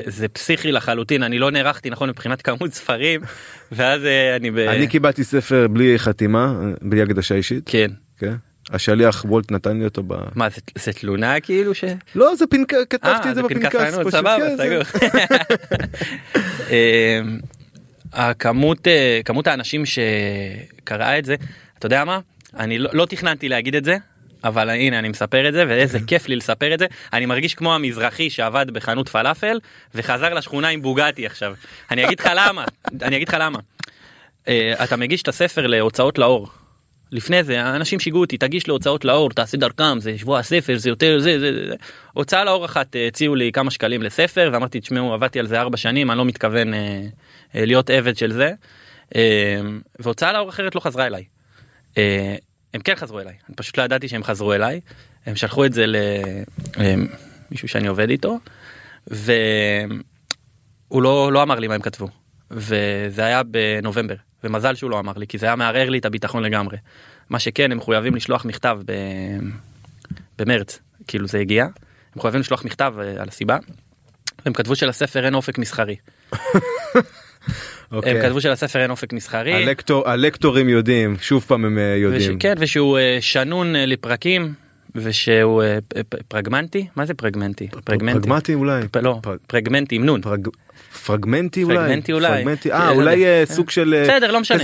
[0.05, 3.21] זה פסיכי לחלוטין אני לא נערכתי נכון מבחינת כמות ספרים
[3.71, 4.57] ואז אה, אני ב...
[4.57, 8.33] אני קיבלתי ספר בלי חתימה בלי הקדשה אישית כן כן
[8.69, 10.13] השליח וולט נתן לי אותו ב...
[10.35, 11.83] מה זה, זה תלונה כאילו ש...
[12.15, 12.73] לא זה פנק...
[12.89, 13.75] כתבתי אה, את זה זה בפנקס
[14.09, 15.09] סבבה כן, סגור.
[18.15, 21.35] הכמות אה, כמות האנשים שקראה את זה
[21.79, 22.19] אתה יודע מה
[22.57, 23.97] אני לא, לא תכננתי להגיד את זה.
[24.43, 27.75] אבל הנה אני מספר את זה ואיזה כיף לי לספר את זה אני מרגיש כמו
[27.75, 29.59] המזרחי שעבד בחנות פלאפל
[29.95, 31.53] וחזר לשכונה עם בוגטי עכשיו
[31.91, 32.65] אני אגיד לך למה
[33.01, 33.59] אני אגיד לך למה.
[34.47, 36.47] אה, אתה מגיש את הספר להוצאות לאור.
[37.11, 41.19] לפני זה אנשים שיגעו אותי תגיש להוצאות לאור תעשה דרכם זה שבוע הספר זה יותר
[41.19, 41.75] זה זה זה.
[42.13, 45.77] הוצאה לאור אחת אה, הציעו לי כמה שקלים לספר ואמרתי תשמעו עבדתי על זה ארבע
[45.77, 47.01] שנים אני לא מתכוון אה,
[47.53, 48.51] להיות עבד של זה.
[49.15, 49.61] אה,
[49.99, 51.23] והוצאה לאור אחרת לא חזרה אליי.
[51.97, 52.35] אה,
[52.73, 54.81] הם כן חזרו אליי אני פשוט לא ידעתי שהם חזרו אליי
[55.25, 55.85] הם שלחו את זה
[56.77, 58.39] למישהו שאני עובד איתו
[59.07, 59.23] והוא
[60.91, 62.07] לא לא אמר לי מה הם כתבו
[62.51, 66.43] וזה היה בנובמבר ומזל שהוא לא אמר לי כי זה היה מערער לי את הביטחון
[66.43, 66.77] לגמרי.
[67.29, 68.93] מה שכן הם מחויבים לשלוח מכתב ב...
[70.37, 71.71] במרץ כאילו זה הגיע הם
[72.15, 73.57] מחויבים לשלוח מכתב אה, על הסיבה.
[74.45, 75.95] הם כתבו שלספר אין אופק מסחרי.
[77.91, 78.11] אוקיי.
[78.11, 79.53] הם כתבו שלספר אין אופק מסחרי.
[79.53, 82.35] הלקטור, הלקטורים יודעים שוב פעם הם אה, יודעים.
[82.35, 84.53] וש, כן ושהוא אה, שנון אה, לפרקים
[84.95, 85.63] ושהוא
[86.27, 88.81] פרגמנטי מה זה פרגמנטי פרגמנטי פרגמטי אולי.
[89.01, 90.47] לא פרג- פרגמנטי עם נון פרג...
[91.05, 91.77] פרגמנטי אולי.
[91.77, 92.27] פרגמנטי אולי.
[92.27, 92.69] פרגמנטי.
[92.69, 93.23] כן, אה לא אולי.
[93.45, 94.63] סוג של בסדר, לא משנה.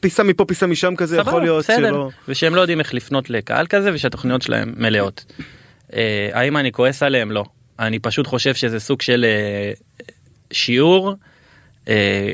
[0.00, 1.76] פיסה מפה פיסה משם כזה יכול להיות בסדר.
[1.88, 2.10] שלא.
[2.28, 5.24] ושהם לא יודעים איך לפנות לקהל כזה ושהתוכניות שלהם מלאות.
[6.32, 7.44] האם אני כועס עליהם לא
[7.78, 9.26] אני פשוט חושב שזה סוג של
[10.52, 11.14] שיעור.
[11.90, 12.32] אה,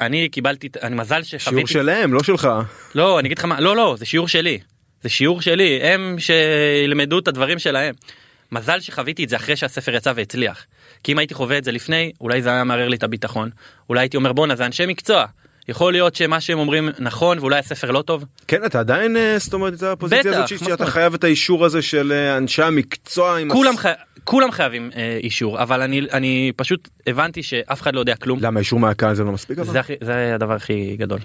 [0.00, 2.48] אני קיבלתי אני מזל שיעור שחוויתי שלהם לא שלך.
[2.94, 4.58] לא אני אגיד לך מה לא לא זה שיעור שלי
[5.02, 7.94] זה שיעור שלי הם שילמדו את הדברים שלהם.
[8.52, 10.66] מזל שחוויתי את זה אחרי שהספר יצא והצליח.
[11.04, 13.50] כי אם הייתי חווה את זה לפני אולי זה היה מערער לי את הביטחון
[13.88, 15.26] אולי הייתי אומר בואנה זה אנשי מקצוע.
[15.68, 18.24] יכול להיות שמה שהם אומרים נכון ואולי הספר לא טוב.
[18.48, 20.86] כן אתה עדיין אה, זאת אומרת זה הפוזיציה הזאת שאתה?
[20.86, 23.38] חייב את האישור הזה של אה, אנשי המקצוע.
[23.38, 23.92] עם כולם הס- חי...
[24.24, 28.38] כולם חייבים אה, אישור אבל אני אני פשוט הבנתי שאף אחד לא יודע כלום.
[28.42, 29.62] למה אישור מהקהל זה לא מספיק?
[29.62, 31.18] זה, הכי, זה הדבר הכי גדול.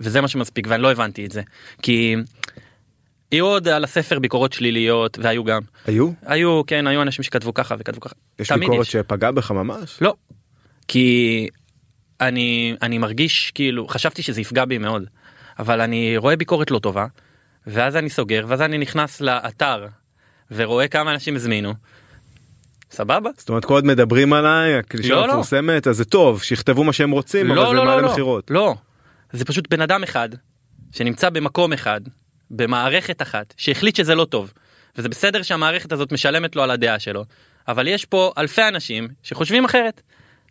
[0.00, 1.42] וזה מה שמספיק ואני לא הבנתי את זה
[1.82, 2.16] כי
[3.32, 6.10] יהיו עוד על הספר ביקורות שליליות והיו גם היו?
[6.26, 8.14] היו כן היו אנשים שכתבו ככה וכתבו ככה.
[8.38, 8.92] יש ביקורת יש.
[8.92, 9.98] שפגע בך ממש?
[10.00, 10.14] לא.
[10.88, 11.48] כי
[12.20, 15.04] אני אני מרגיש כאילו חשבתי שזה יפגע בי מאוד
[15.58, 17.06] אבל אני רואה ביקורת לא טובה
[17.66, 19.86] ואז אני סוגר ואז אני נכנס לאתר
[20.50, 21.74] ורואה כמה אנשים הזמינו
[22.90, 23.30] סבבה.
[23.36, 25.24] זאת אומרת כל עוד מדברים עליי הקלישה לא, לא.
[25.24, 28.12] המפורסמת אז זה טוב שיכתבו מה שהם רוצים אבל לא זה לא מעלה לא לא
[28.12, 28.50] מכירות.
[28.50, 28.74] לא
[29.32, 30.28] זה פשוט בן אדם אחד
[30.92, 32.00] שנמצא במקום אחד
[32.50, 34.52] במערכת אחת שהחליט שזה לא טוב
[34.96, 37.24] וזה בסדר שהמערכת הזאת משלמת לו על הדעה שלו
[37.68, 40.02] אבל יש פה אלפי אנשים שחושבים אחרת.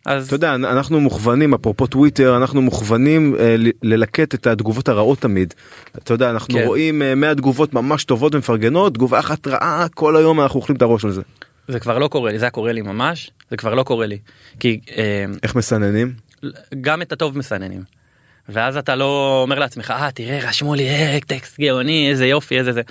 [0.06, 5.54] אז אתה יודע אנחנו מוכוונים אפרופו טוויטר אנחנו מוכוונים אה, ללקט את התגובות הרעות תמיד.
[5.98, 6.66] אתה יודע אנחנו כן.
[6.66, 10.82] רואים אה, 100 תגובות ממש טובות ומפרגנות תגובה אחת רעה כל היום אנחנו אוכלים את
[10.82, 11.22] הראש על זה.
[11.68, 14.18] זה כבר לא קורה לי זה היה קורה לי ממש זה כבר לא קורה לי
[14.60, 16.12] כי אה, איך מסננים?
[16.80, 17.82] גם את הטוב מסננים.
[18.48, 22.72] ואז אתה לא אומר לעצמך אה תראה רשמו לי אה, טקסט גאוני איזה יופי איזה
[22.72, 22.82] זה.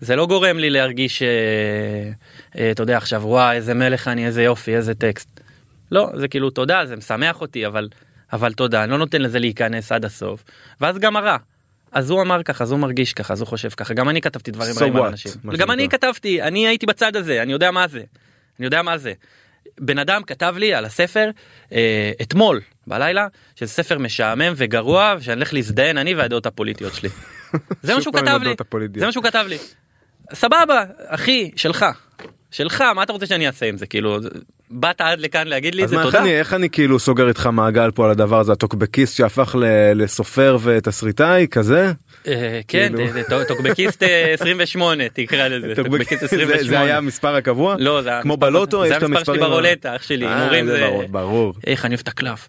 [0.00, 1.28] זה לא גורם לי להרגיש אה,
[2.58, 5.39] אה, אתה יודע עכשיו וואי איזה מלך אני איזה יופי איזה טקסט.
[5.90, 7.88] לא זה כאילו תודה זה משמח אותי אבל
[8.32, 10.44] אבל תודה אני לא נותן לזה להיכנס עד הסוף
[10.80, 11.36] ואז גם הרע.
[11.92, 14.50] אז הוא אמר ככה אז הוא מרגיש ככה אז הוא חושב ככה גם אני כתבתי
[14.50, 15.88] דברים So רעים על אנשים גם אני.
[15.88, 18.02] כתבתי אני הייתי בצד הזה אני יודע מה זה
[18.58, 19.12] אני יודע מה זה.
[19.80, 21.30] בן אדם כתב לי על הספר
[21.72, 23.26] אה, אתמול בלילה
[23.56, 27.08] שזה ספר משעמם וגרוע ושאני הולך להזדיין אני והדעות הפוליטיות שלי.
[27.82, 28.54] זה מה שהוא כתב לי.
[28.96, 29.58] זה מה שהוא כתב לי.
[30.34, 31.86] סבבה אחי שלך
[32.50, 34.18] שלך מה אתה רוצה שאני אעשה עם זה כאילו
[34.70, 36.22] באת עד לכאן להגיד לי את זה מה, איך תודה.
[36.24, 39.64] אני, איך אני כאילו סוגר איתך מעגל פה על הדבר הזה הטוקבקיסט שהפך ל-
[40.02, 41.92] לסופר ותסריטאי כזה?
[42.28, 43.12] אה, כן כאילו.
[43.12, 46.62] זה- זה טוקבקיסט אה, 28 תקרא לזה טוקבקיסט זה- 28.
[46.68, 47.76] זה היה המספר הקבוע?
[47.78, 51.54] לא זה כמו בלוטו זה המספר שלי ברולטה אח שלי אה, הימורים זה זה ברור.
[51.66, 52.48] איך אני אוהב את הקלף.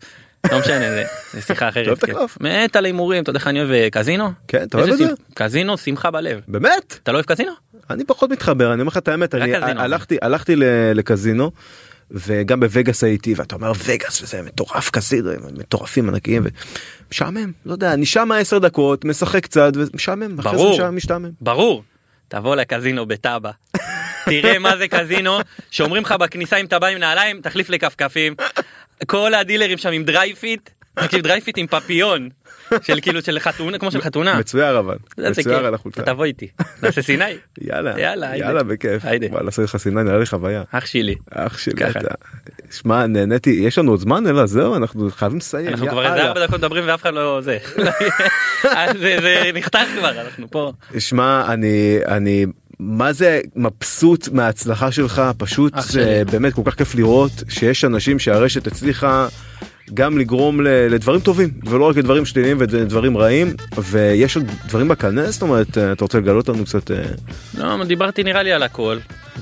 [0.51, 1.03] לא משנה זה,
[1.33, 2.05] זה שיחה אחרת.
[2.05, 2.13] כן.
[2.39, 4.29] מת על הימורים אתה יודע איך אני אוהב אה, קזינו?
[4.47, 5.05] כן, אתה אוהב את זה?
[5.33, 6.39] קזינו שמחה בלב.
[6.47, 6.99] באמת?
[7.03, 7.51] אתה לא אוהב קזינו?
[7.89, 9.53] אני פחות מתחבר אני אומר לך את האמת אני.
[10.21, 10.55] הלכתי
[10.95, 11.51] לקזינו
[12.11, 16.43] וגם בווגאס הייתי ואתה אומר וגאס וזה מטורף הם מטורפים ענקיים
[17.07, 20.89] ומשעמם לא יודע אני שם 10 דקות משחק קצת ומשעמם ברור.
[20.89, 21.29] משתעמם.
[21.41, 21.83] ברור.
[22.27, 23.51] תבוא לקזינו בטאבה.
[24.29, 25.39] תראה מה זה קזינו
[25.71, 28.35] שאומרים לך בכניסה אם אתה בא עם נעליים תחליף לכפכפים.
[29.07, 30.69] כל הדילרים שם עם דרייפיט.
[30.95, 32.29] תקשיב דרייפיט עם פפיון.
[32.81, 34.39] של כאילו של חתונה כמו של חתונה.
[34.39, 35.65] מצויר אבל מצויר.
[35.65, 36.47] על החולצה תבוא איתי.
[36.83, 37.23] נעשה סיני.
[37.61, 38.37] יאללה יאללה.
[38.37, 39.03] יאללה בכיף.
[39.05, 41.15] וואלה לעשות לך סיני נראה לי חוויה אח שלי.
[41.31, 41.73] אח שלי.
[42.71, 46.05] שמע נהניתי יש לנו עוד זמן אלא זהו אנחנו חייבים לסיים אנחנו כבר.
[46.05, 47.57] איזה ארבע דקות מדברים ואף אחד לא זה.
[49.01, 50.71] זה נחתך כבר אנחנו פה.
[50.99, 52.45] שמע אני אני
[52.79, 56.23] מה זה מבסוט מההצלחה שלך פשוט זה.
[56.31, 59.27] באמת כל כך כיף לראות שיש אנשים שהרשת הצליחה
[59.93, 65.31] גם לגרום ל- לדברים טובים ולא רק לדברים שליליים ודברים רעים ויש עוד דברים בקנה
[65.31, 67.03] זאת אומרת אה, אתה רוצה לגלות לנו קצת אה,
[67.57, 68.97] לא דיברתי נראה לי על הכל.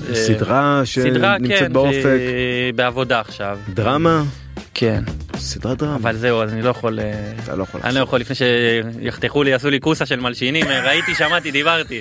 [0.08, 3.58] אה, סדרה שנמצאת כן באופק שהיא בעבודה עכשיו.
[3.74, 4.22] דרמה
[4.74, 5.02] כן
[5.36, 6.98] סדרת דרמה אבל זהו אז אני לא יכול
[7.44, 11.14] אתה לא יכול אני לא יכול לפני שיחתכו לי יעשו לי כוסה של מלשינים ראיתי
[11.14, 12.00] שמעתי דיברתי.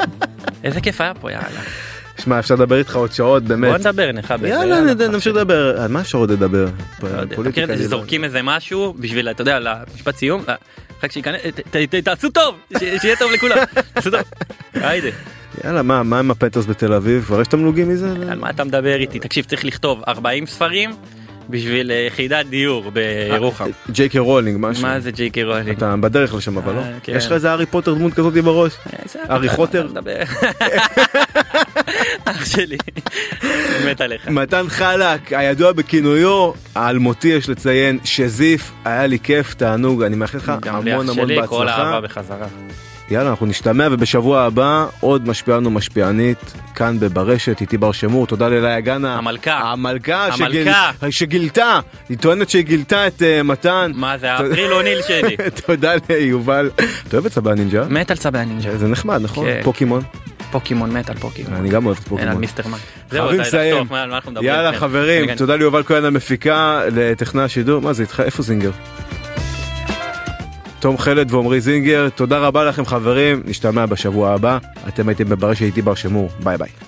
[0.64, 1.60] איזה כיף היה פה יאללה.
[2.26, 3.70] שמע אפשר לדבר איתך עוד שעות באמת.
[3.70, 4.48] בוא נדבר נכבד.
[4.48, 5.80] יאללה נמשיך לדבר.
[5.80, 6.66] על מה אפשר עוד לדבר
[7.02, 10.42] לא פוליטיקה אני לא- שזורקים איזה משהו בשביל אתה יודע למשפט סיום.
[10.48, 10.54] אה,
[11.04, 11.40] רק שייכנס
[12.04, 12.54] תעשו טוב
[13.00, 13.56] שיהיה טוב לכולם.
[13.94, 14.20] תעשו טוב.
[14.74, 15.08] היידה.
[15.64, 17.24] יאללה מה מה עם הפנטוס בתל אביב?
[17.24, 18.08] כבר יש תמלוגים מזה?
[18.30, 19.18] על מה אתה מדבר איתי?
[19.18, 20.90] תקשיב צריך לכתוב 40 ספרים
[21.50, 23.70] בשביל אה, יחידת דיור בירוחם.
[23.90, 24.82] ג'יי קיי רולינג משהו.
[24.82, 25.68] מה זה ג'יי קיי רולינג?
[25.68, 26.78] אתה בדרך לשם אבל לא?
[26.80, 27.12] אה, כן.
[27.16, 28.72] יש לך איזה הארי פוטר דמות כזאת בראש?
[29.04, 29.88] איזה ארי אתה חוטר?
[32.24, 32.76] אח שלי
[33.86, 34.28] מת עליך.
[34.28, 40.52] מתן חלק הידוע בכינויו האלמותי יש לציין שזיף היה לי כיף תענוג אני מאחל לך
[40.62, 42.46] גם לי המון אח המון שלי כל בהצלחה האהבה בחזרה.
[43.10, 46.38] יאללה אנחנו נשתמע ובשבוע הבא עוד משפיענו משפיענית
[46.74, 49.52] כאן בברשת איתי בר שמור תודה לאלי הגנה המלכה.
[49.58, 50.90] המלכה שגיל- המלכה.
[51.10, 55.36] שגילתה היא טוענת שהיא גילתה את אה, מתן מה זה האפריל אוניל שלי.
[55.66, 56.84] תודה ליובל אתה
[57.16, 57.84] אוהב את צבא הנינג'ה?
[57.84, 58.76] מת על צבי הנינג'ה.
[58.78, 59.60] זה נחמד נכון כן.
[59.64, 60.02] פוקימון
[60.50, 61.54] פוקימון מת על פוקימון.
[61.54, 62.40] אני גם אוהב את אין על פוקימון.
[62.40, 62.78] מיסטר מן.
[63.10, 63.74] זהו, חייבים די, לסיים.
[63.76, 64.50] לחתוך, מה על מה אנחנו מדברים?
[64.50, 64.78] יאללה כן.
[64.78, 68.70] חברים תודה ליובל כהן המפיקה לטכנאי השידור מה זה איתך איפה זינגר?
[70.80, 75.82] תום חלד ועמרי זינגר תודה רבה לכם חברים נשתמע בשבוע הבא אתם הייתם בברשת איתי
[75.82, 76.85] בר שמור ביי ביי.